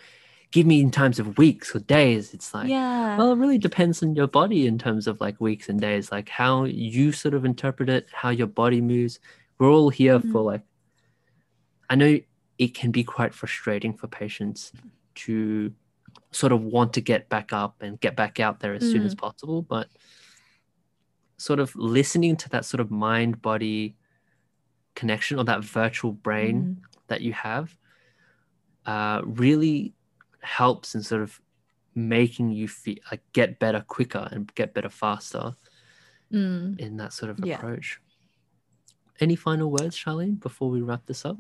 give 0.52 0.66
me 0.66 0.82
in 0.82 0.92
times 0.92 1.20
of 1.20 1.38
weeks 1.38 1.74
or 1.76 1.80
days, 1.80 2.34
it's 2.34 2.54
like 2.54 2.68
yeah, 2.68 3.16
well 3.16 3.32
it 3.32 3.38
really 3.38 3.60
depends 3.60 4.02
on 4.02 4.16
your 4.16 4.28
body 4.28 4.66
in 4.66 4.78
terms 4.80 5.06
of 5.06 5.22
like 5.22 5.40
weeks 5.40 5.70
and 5.70 5.80
days, 5.80 6.12
like 6.12 6.30
how 6.30 6.64
you 6.64 7.12
sort 7.12 7.34
of 7.36 7.46
interpret 7.46 7.90
it, 7.90 8.08
how 8.12 8.30
your 8.30 8.48
body 8.48 8.82
moves. 8.82 9.20
We're 9.60 9.70
all 9.70 9.90
here 9.90 10.20
Mm. 10.20 10.32
for 10.32 10.42
like 10.42 10.62
I 11.92 11.96
know 11.96 12.20
it 12.58 12.74
can 12.74 12.92
be 12.92 13.04
quite 13.04 13.34
frustrating 13.34 13.94
for 13.94 14.08
patients 14.08 14.72
to 15.16 15.74
sort 16.32 16.52
of 16.52 16.62
want 16.64 16.94
to 16.94 17.02
get 17.02 17.28
back 17.30 17.52
up 17.54 17.82
and 17.82 18.00
get 18.00 18.16
back 18.16 18.40
out 18.40 18.60
there 18.60 18.74
as 18.74 18.90
soon 18.90 19.04
as 19.04 19.14
possible, 19.16 19.62
but 19.62 19.88
sort 21.38 21.60
of 21.60 21.76
listening 21.76 22.36
to 22.38 22.50
that 22.50 22.66
sort 22.66 22.80
of 22.80 22.90
mind 22.92 23.42
body 23.42 23.96
connection 24.96 25.38
or 25.40 25.44
that 25.44 25.64
virtual 25.64 26.12
brain 26.12 26.64
Mm. 26.64 26.84
that 27.08 27.22
you 27.22 27.34
have 27.34 27.76
uh, 28.86 29.22
really 29.26 29.94
helps 30.42 30.96
in 30.96 31.04
sort 31.04 31.22
of 31.22 31.42
making 31.94 32.50
you 32.52 32.68
feel 32.68 32.98
like 33.12 33.22
get 33.34 33.60
better 33.60 33.84
quicker 33.88 34.28
and 34.32 34.54
get 34.56 34.74
better 34.74 34.90
faster 34.90 35.54
Mm. 36.32 36.80
in 36.80 36.98
that 36.98 37.12
sort 37.14 37.30
of 37.30 37.40
Yeah. 37.44 37.56
approach. 37.56 38.00
Any 39.20 39.36
final 39.36 39.70
words, 39.70 39.96
Charlene, 39.98 40.40
before 40.40 40.70
we 40.70 40.82
wrap 40.82 41.06
this 41.06 41.26
up? 41.26 41.38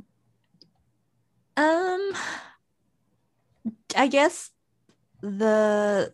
Um, 1.58 2.13
I 3.95 4.08
guess 4.08 4.51
the 5.21 6.13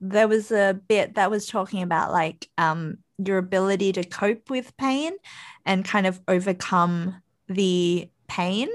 there 0.00 0.28
was 0.28 0.50
a 0.52 0.78
bit 0.88 1.14
that 1.14 1.30
was 1.30 1.46
talking 1.46 1.82
about 1.82 2.12
like 2.12 2.48
um 2.58 2.98
your 3.18 3.38
ability 3.38 3.92
to 3.92 4.04
cope 4.04 4.50
with 4.50 4.76
pain 4.76 5.12
and 5.64 5.84
kind 5.84 6.06
of 6.06 6.20
overcome 6.28 7.16
the 7.48 8.08
pain 8.28 8.68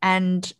and 0.00 0.52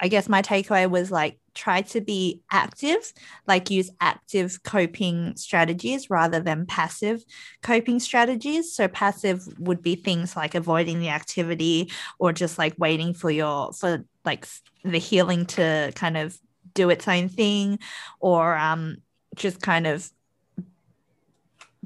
I 0.00 0.08
guess 0.08 0.28
my 0.28 0.42
takeaway 0.42 0.88
was 0.88 1.10
like 1.10 1.38
try 1.54 1.82
to 1.82 2.00
be 2.00 2.40
active, 2.52 3.12
like 3.48 3.68
use 3.68 3.90
active 4.00 4.62
coping 4.62 5.34
strategies 5.36 6.08
rather 6.08 6.38
than 6.40 6.66
passive 6.66 7.24
coping 7.62 7.98
strategies. 7.98 8.72
So 8.72 8.86
passive 8.86 9.44
would 9.58 9.82
be 9.82 9.96
things 9.96 10.36
like 10.36 10.54
avoiding 10.54 11.00
the 11.00 11.08
activity 11.08 11.90
or 12.18 12.32
just 12.32 12.58
like 12.58 12.74
waiting 12.78 13.12
for 13.12 13.30
your 13.30 13.72
for 13.72 14.04
like 14.24 14.46
the 14.84 14.98
healing 14.98 15.46
to 15.46 15.90
kind 15.96 16.16
of 16.16 16.38
do 16.74 16.90
its 16.90 17.06
own 17.08 17.28
thing 17.28 17.78
or 18.20 18.56
um 18.56 18.96
just 19.34 19.60
kind 19.60 19.86
of 19.86 20.10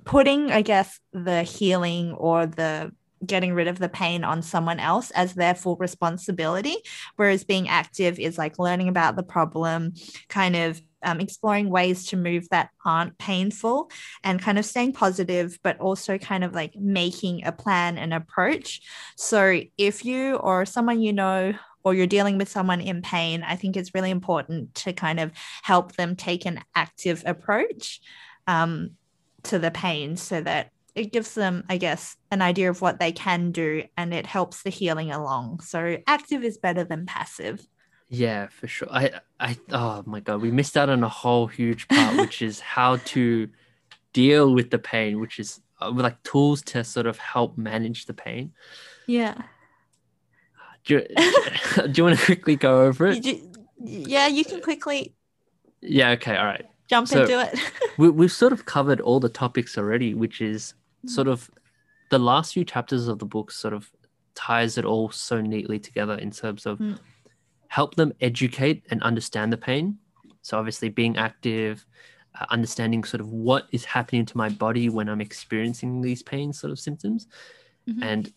putting 0.04 0.50
i 0.50 0.62
guess 0.62 1.00
the 1.12 1.42
healing 1.42 2.12
or 2.12 2.46
the 2.46 2.92
getting 3.24 3.54
rid 3.54 3.68
of 3.68 3.78
the 3.78 3.88
pain 3.88 4.24
on 4.24 4.42
someone 4.42 4.80
else 4.80 5.12
as 5.12 5.34
their 5.34 5.54
full 5.54 5.76
responsibility 5.76 6.76
whereas 7.16 7.44
being 7.44 7.68
active 7.68 8.18
is 8.18 8.36
like 8.36 8.58
learning 8.58 8.88
about 8.88 9.14
the 9.14 9.22
problem 9.22 9.92
kind 10.28 10.56
of 10.56 10.80
um, 11.02 11.20
exploring 11.20 11.68
ways 11.68 12.06
to 12.06 12.16
move 12.16 12.48
that 12.50 12.70
aren't 12.84 13.18
painful 13.18 13.90
and 14.24 14.40
kind 14.40 14.58
of 14.58 14.64
staying 14.64 14.92
positive 14.92 15.58
but 15.62 15.78
also 15.80 16.18
kind 16.18 16.44
of 16.44 16.54
like 16.54 16.74
making 16.76 17.44
a 17.44 17.52
plan 17.52 17.98
and 17.98 18.14
approach. 18.14 18.80
So 19.16 19.62
if 19.76 20.04
you 20.04 20.36
or 20.36 20.64
someone 20.64 21.00
you 21.00 21.12
know 21.12 21.54
or 21.84 21.94
you're 21.94 22.06
dealing 22.06 22.38
with 22.38 22.48
someone 22.48 22.80
in 22.80 23.02
pain, 23.02 23.42
I 23.42 23.56
think 23.56 23.76
it's 23.76 23.94
really 23.94 24.10
important 24.10 24.74
to 24.76 24.92
kind 24.92 25.20
of 25.20 25.32
help 25.62 25.92
them 25.92 26.16
take 26.16 26.46
an 26.46 26.60
active 26.74 27.22
approach 27.26 28.00
um, 28.46 28.92
to 29.44 29.58
the 29.58 29.70
pain 29.70 30.16
so 30.16 30.40
that 30.40 30.70
it 30.94 31.12
gives 31.12 31.34
them, 31.34 31.64
I 31.68 31.78
guess, 31.78 32.16
an 32.30 32.42
idea 32.42 32.68
of 32.68 32.82
what 32.82 33.00
they 33.00 33.12
can 33.12 33.50
do 33.50 33.84
and 33.96 34.12
it 34.12 34.26
helps 34.26 34.62
the 34.62 34.70
healing 34.70 35.10
along. 35.10 35.60
So 35.60 35.98
active 36.06 36.44
is 36.44 36.58
better 36.58 36.84
than 36.84 37.06
passive. 37.06 37.66
Yeah, 38.08 38.48
for 38.48 38.68
sure. 38.68 38.88
I, 38.90 39.20
I, 39.40 39.56
oh 39.70 40.02
my 40.04 40.20
God, 40.20 40.42
we 40.42 40.50
missed 40.50 40.76
out 40.76 40.90
on 40.90 41.02
a 41.02 41.08
whole 41.08 41.46
huge 41.46 41.88
part, 41.88 42.18
which 42.18 42.42
is 42.42 42.60
how 42.76 42.96
to 42.96 43.48
deal 44.12 44.52
with 44.52 44.70
the 44.70 44.78
pain, 44.78 45.18
which 45.18 45.40
is 45.40 45.60
uh, 45.80 45.90
like 45.90 46.22
tools 46.22 46.60
to 46.62 46.84
sort 46.84 47.06
of 47.06 47.16
help 47.16 47.56
manage 47.56 48.04
the 48.04 48.12
pain. 48.12 48.52
Yeah. 49.06 49.40
Do 50.84 50.94
you, 50.94 51.00
do 51.88 51.92
you 51.96 52.04
want 52.04 52.18
to 52.18 52.24
quickly 52.24 52.56
go 52.56 52.82
over 52.82 53.06
it? 53.06 53.24
Yeah, 53.78 54.26
you 54.28 54.44
can 54.44 54.60
quickly 54.60 55.14
Yeah, 55.80 56.10
okay, 56.10 56.36
all 56.36 56.46
right. 56.46 56.64
jump 56.88 57.08
So- 57.08 57.22
into 57.22 57.40
it. 57.40 57.58
We, 57.98 58.08
we've 58.08 58.32
sort 58.32 58.54
of 58.54 58.64
covered 58.64 59.00
all 59.02 59.20
the 59.20 59.28
topics 59.28 59.76
already, 59.76 60.14
which 60.14 60.40
is 60.40 60.72
sort 61.06 61.28
of 61.28 61.50
the 62.10 62.18
last 62.18 62.54
few 62.54 62.64
chapters 62.64 63.06
of 63.06 63.18
the 63.18 63.26
book 63.26 63.50
sort 63.50 63.74
of 63.74 63.90
ties 64.34 64.78
it 64.78 64.86
all 64.86 65.10
so 65.10 65.42
neatly 65.42 65.78
together 65.78 66.14
in 66.14 66.30
terms 66.30 66.64
of 66.64 66.78
Mm. 66.78 66.98
help 67.68 67.96
them 67.96 68.12
educate 68.22 68.86
and 68.90 69.02
understand 69.02 69.52
the 69.52 69.58
pain. 69.58 69.98
So 70.40 70.58
obviously 70.58 70.88
being 70.88 71.18
active, 71.18 71.84
uh, 72.40 72.46
understanding 72.48 73.04
sort 73.04 73.20
of 73.20 73.28
what 73.28 73.66
is 73.72 73.84
happening 73.84 74.24
to 74.26 74.36
my 74.38 74.48
body 74.48 74.88
when 74.88 75.08
I'm 75.10 75.20
experiencing 75.20 76.00
these 76.00 76.22
pain 76.22 76.52
sort 76.54 76.70
of 76.70 76.78
symptoms, 76.80 77.26
Mhm. 77.88 78.02
and 78.02 78.32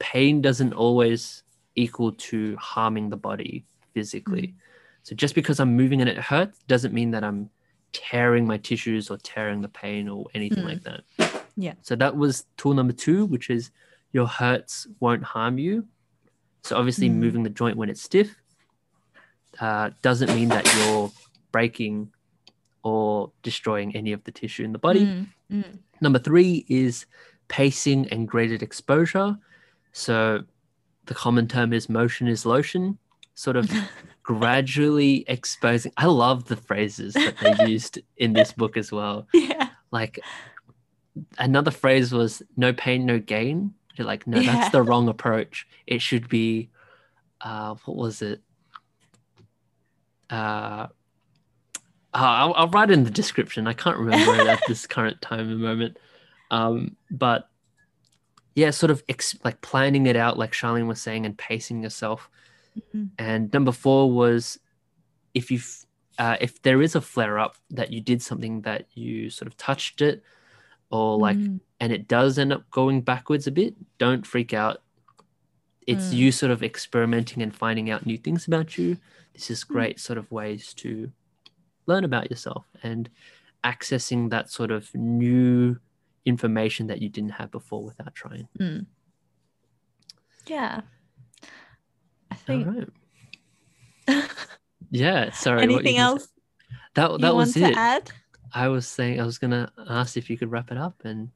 pain 0.00 0.40
doesn't 0.42 0.72
always 0.72 1.44
equal 1.76 2.12
to 2.12 2.56
harming 2.56 3.10
the 3.10 3.16
body 3.16 3.64
physically. 3.94 4.54
So 5.04 5.14
just 5.14 5.34
because 5.36 5.60
I'm 5.60 5.76
moving 5.76 6.00
and 6.00 6.10
it 6.10 6.18
hurts 6.18 6.58
doesn't 6.66 6.92
mean 6.92 7.12
that 7.12 7.22
I'm 7.22 7.48
tearing 7.92 8.46
my 8.46 8.56
tissues 8.58 9.10
or 9.10 9.16
tearing 9.18 9.60
the 9.60 9.68
pain 9.68 10.08
or 10.08 10.26
anything 10.34 10.64
Mm. 10.64 10.68
like 10.68 10.82
that. 10.82 11.02
Yeah. 11.56 11.74
So 11.82 11.94
that 11.96 12.16
was 12.16 12.44
tool 12.56 12.74
number 12.74 12.92
two, 12.92 13.24
which 13.26 13.50
is 13.50 13.70
your 14.12 14.26
hurts 14.26 14.86
won't 15.00 15.22
harm 15.22 15.58
you. 15.58 15.86
So 16.62 16.76
obviously 16.76 17.08
Mm. 17.08 17.14
moving 17.14 17.42
the 17.42 17.50
joint 17.50 17.76
when 17.76 17.88
it's 17.90 18.02
stiff 18.02 18.36
uh, 19.60 19.90
doesn't 20.02 20.34
mean 20.34 20.48
that 20.48 20.64
you're 20.76 21.10
breaking 21.52 22.10
or 22.82 23.30
destroying 23.42 23.94
any 23.96 24.12
of 24.12 24.22
the 24.24 24.30
tissue 24.30 24.64
in 24.64 24.72
the 24.72 24.78
body. 24.78 25.04
Mm, 25.04 25.26
mm. 25.52 25.78
Number 26.00 26.18
three 26.18 26.64
is 26.68 27.04
pacing 27.48 28.08
and 28.08 28.26
graded 28.28 28.62
exposure. 28.62 29.36
So 29.92 30.42
the 31.06 31.14
common 31.14 31.48
term 31.48 31.72
is 31.72 31.88
motion 31.88 32.28
is 32.28 32.46
lotion, 32.46 32.98
sort 33.34 33.56
of 33.56 33.70
gradually 34.22 35.24
exposing. 35.28 35.92
I 35.96 36.06
love 36.06 36.44
the 36.46 36.56
phrases 36.56 37.14
that 37.14 37.36
they 37.40 37.66
used 37.70 37.98
in 38.16 38.32
this 38.32 38.52
book 38.52 38.76
as 38.76 38.92
well. 38.92 39.26
yeah. 39.34 39.70
Like 39.90 40.20
another 41.38 41.72
phrase 41.72 42.12
was 42.12 42.42
no 42.56 42.72
pain, 42.72 43.04
no 43.06 43.18
gain. 43.18 43.74
You're 43.96 44.06
like, 44.06 44.26
no, 44.26 44.38
Yeah. 44.38 44.52
that's 44.54 44.70
the 44.72 44.82
wrong 44.82 45.08
approach. 45.08 45.66
It 45.86 46.00
should 46.00 46.28
be, 46.28 46.70
uh, 47.40 47.74
what 47.84 47.96
was 47.96 48.22
it? 48.22 48.40
Uh, 50.30 50.86
I'll, 52.14 52.54
I'll 52.54 52.68
write 52.68 52.90
in 52.92 53.02
the 53.04 53.10
description. 53.10 53.66
I 53.66 53.72
can't 53.72 53.98
remember 53.98 54.40
it 54.40 54.46
at 54.46 54.60
this 54.68 54.86
current 54.86 55.20
time 55.20 55.50
and 55.50 55.60
moment. 55.60 55.96
Um, 56.52 56.96
but 57.10 57.49
yeah, 58.54 58.70
sort 58.70 58.90
of 58.90 59.02
ex- 59.08 59.38
like 59.44 59.60
planning 59.60 60.06
it 60.06 60.16
out, 60.16 60.38
like 60.38 60.52
Charlene 60.52 60.86
was 60.86 61.00
saying, 61.00 61.24
and 61.26 61.36
pacing 61.38 61.82
yourself. 61.82 62.28
Mhm. 62.94 63.10
And 63.18 63.52
number 63.52 63.72
four 63.72 64.10
was 64.10 64.58
if 65.34 65.50
you 65.50 65.60
uh, 66.18 66.36
if 66.40 66.60
there 66.62 66.82
is 66.82 66.94
a 66.94 67.00
flare 67.00 67.38
up 67.38 67.56
that 67.70 67.90
you 67.92 68.00
did 68.00 68.20
something 68.20 68.60
that 68.62 68.86
you 68.94 69.30
sort 69.30 69.46
of 69.46 69.56
touched 69.56 70.02
it 70.02 70.22
or 70.90 71.16
like 71.18 71.36
Mm, 71.38 71.60
and 71.80 71.92
it 71.92 72.08
does 72.08 72.38
end 72.38 72.52
up 72.52 72.68
going 72.70 73.00
backwards 73.00 73.46
a 73.46 73.50
bit, 73.50 73.74
don't 73.96 74.26
freak 74.26 74.52
out. 74.52 74.82
It's 75.86 76.08
Mm. 76.10 76.16
you 76.16 76.32
sort 76.32 76.52
of 76.52 76.62
experimenting 76.62 77.42
and 77.42 77.54
finding 77.56 77.88
out 77.90 78.04
new 78.04 78.18
things 78.18 78.46
about 78.46 78.76
you. 78.76 78.98
This 79.32 79.50
is 79.50 79.64
Mm. 79.64 79.68
great 79.68 80.00
sort 80.00 80.18
of 80.18 80.30
ways 80.30 80.74
to 80.74 81.10
learn 81.86 82.04
about 82.04 82.28
yourself 82.30 82.66
and 82.82 83.08
accessing 83.64 84.28
that 84.30 84.50
sort 84.50 84.70
of 84.70 84.94
new 84.94 85.78
information 86.24 86.86
that 86.88 87.00
you 87.02 87.08
didn't 87.08 87.30
have 87.30 87.50
before 87.50 87.84
without 87.84 88.14
trying. 88.14 88.48
mm. 88.58 88.86
Yeah. 90.46 90.80
I 92.30 92.34
think 92.34 92.66
right. 92.66 94.24
Yeah. 94.90 95.30
Sorry. 95.30 95.62
anything 95.62 95.98
else 95.98 96.24
say? 96.24 96.28
That 96.94 97.20
that 97.20 97.34
was 97.34 97.54
want 97.56 97.70
it. 97.70 97.74
to 97.74 97.78
add? 97.78 98.10
I 98.52 98.68
was 98.68 98.86
saying 98.88 99.20
I 99.20 99.24
was 99.24 99.38
gonna 99.38 99.70
ask 99.88 100.16
if 100.16 100.28
you 100.30 100.36
could 100.36 100.50
wrap 100.50 100.70
it 100.72 100.76
up 100.78 101.02
and 101.04 101.30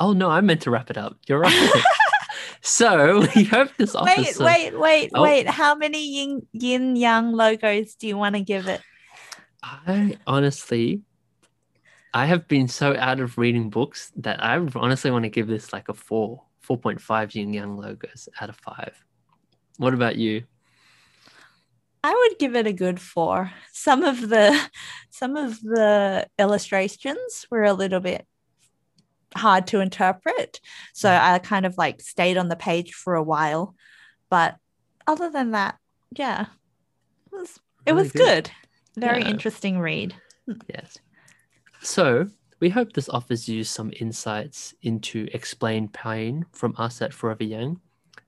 oh 0.00 0.12
no, 0.12 0.28
I 0.30 0.40
meant 0.42 0.62
to 0.62 0.70
wrap 0.70 0.90
it 0.90 0.98
up. 0.98 1.16
You're 1.26 1.38
right. 1.40 1.82
so 2.60 3.20
we 3.34 3.44
hope 3.44 3.70
this 3.78 3.94
offers 3.94 4.16
Wait, 4.18 4.34
some- 4.34 4.46
wait, 4.46 4.78
wait, 4.78 5.10
Oh. 5.14 5.22
wait. 5.22 5.48
How 5.48 5.74
many 5.74 6.06
yin, 6.18 6.46
yin 6.52 6.96
yang 6.96 7.32
logos 7.32 7.94
do 7.94 8.06
you 8.06 8.18
want 8.18 8.34
to 8.34 8.42
give 8.42 8.68
it? 8.68 8.82
I 9.62 10.18
honestly 10.26 11.00
I 12.14 12.26
have 12.26 12.46
been 12.46 12.68
so 12.68 12.94
out 12.96 13.18
of 13.20 13.36
reading 13.38 13.70
books 13.70 14.12
that 14.16 14.42
I 14.42 14.56
honestly 14.76 15.10
want 15.10 15.24
to 15.24 15.28
give 15.30 15.48
this 15.48 15.72
like 15.72 15.88
a 15.88 15.94
four, 15.94 16.42
4.5 16.66 17.34
yin 17.34 17.52
yang 17.52 17.76
logos 17.76 18.28
out 18.40 18.48
of 18.48 18.56
five. 18.56 18.94
What 19.78 19.94
about 19.94 20.14
you? 20.16 20.44
I 22.04 22.12
would 22.14 22.38
give 22.38 22.54
it 22.54 22.66
a 22.66 22.72
good 22.72 23.00
four. 23.00 23.50
Some 23.72 24.04
of 24.04 24.28
the 24.28 24.58
some 25.10 25.36
of 25.36 25.60
the 25.62 26.28
illustrations 26.38 27.46
were 27.50 27.64
a 27.64 27.72
little 27.72 28.00
bit 28.00 28.26
hard 29.36 29.66
to 29.68 29.80
interpret. 29.80 30.60
So 30.92 31.08
Mm. 31.08 31.20
I 31.20 31.38
kind 31.40 31.66
of 31.66 31.76
like 31.76 32.00
stayed 32.00 32.36
on 32.36 32.48
the 32.48 32.56
page 32.56 32.92
for 32.92 33.14
a 33.14 33.22
while. 33.22 33.74
But 34.30 34.56
other 35.06 35.30
than 35.30 35.50
that, 35.52 35.76
yeah. 36.12 36.46
It 37.32 37.36
was 37.36 37.58
it 37.86 37.92
Really 37.92 38.02
was 38.04 38.12
good. 38.12 38.44
good. 38.44 38.50
Very 39.00 39.22
Yeah. 39.22 39.30
interesting 39.30 39.80
read. 39.80 40.14
Yes. 40.72 40.98
So 41.84 42.28
we 42.60 42.70
hope 42.70 42.94
this 42.94 43.10
offers 43.10 43.46
you 43.48 43.62
some 43.62 43.92
insights 44.00 44.74
into 44.82 45.28
explain 45.34 45.88
pain 45.88 46.46
from 46.52 46.74
us 46.78 47.02
at 47.02 47.12
Forever 47.12 47.44
Young. 47.44 47.78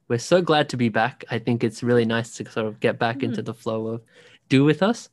We're 0.08 0.18
so 0.18 0.42
glad 0.42 0.68
to 0.68 0.76
be 0.76 0.90
back. 0.90 1.24
I 1.30 1.38
think 1.38 1.64
it's 1.64 1.82
really 1.82 2.04
nice 2.04 2.36
to 2.36 2.48
sort 2.50 2.66
of 2.66 2.80
get 2.80 2.98
back 2.98 3.22
into 3.22 3.40
the 3.42 3.54
flow 3.54 3.86
of 3.88 4.02
do 4.50 4.62
with 4.62 4.82
us. 4.82 5.08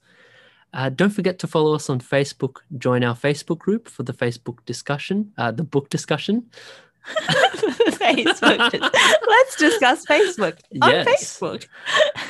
Uh, 0.74 0.90
don't 0.90 1.10
forget 1.12 1.40
to 1.40 1.48
follow 1.48 1.74
us 1.74 1.90
on 1.90 2.00
Facebook. 2.00 2.58
Join 2.78 3.04
our 3.04 3.16
Facebook 3.16 3.60
group 3.60 3.88
for 3.88 4.04
the 4.04 4.14
Facebook 4.14 4.58
discussion, 4.66 5.32
uh, 5.38 5.52
the 5.52 5.64
book 5.64 5.90
discussion. 5.90 6.46
Facebook. 7.08 8.82
Let's 9.28 9.56
discuss 9.56 10.06
Facebook 10.06 10.60
on 10.82 10.90
Yes. 10.92 11.08
Facebook. 11.40 11.68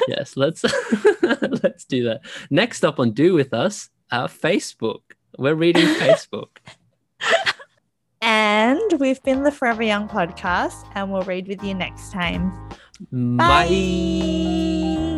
yes, 0.07 0.37
let's 0.37 0.63
let's 1.63 1.85
do 1.85 2.03
that. 2.05 2.21
Next 2.49 2.83
up 2.85 2.99
on 2.99 3.11
Do 3.11 3.33
with 3.33 3.53
Us, 3.53 3.89
uh, 4.11 4.27
Facebook. 4.27 5.01
We're 5.37 5.55
reading 5.55 5.85
Facebook. 5.95 6.57
And 8.21 8.99
we've 8.99 9.21
been 9.23 9.43
the 9.43 9.51
Forever 9.51 9.83
Young 9.83 10.07
podcast, 10.07 10.85
and 10.95 11.11
we'll 11.11 11.23
read 11.23 11.47
with 11.47 11.63
you 11.63 11.73
next 11.73 12.11
time. 12.11 12.51
Bye. 13.11 13.67
Bye. 13.67 15.12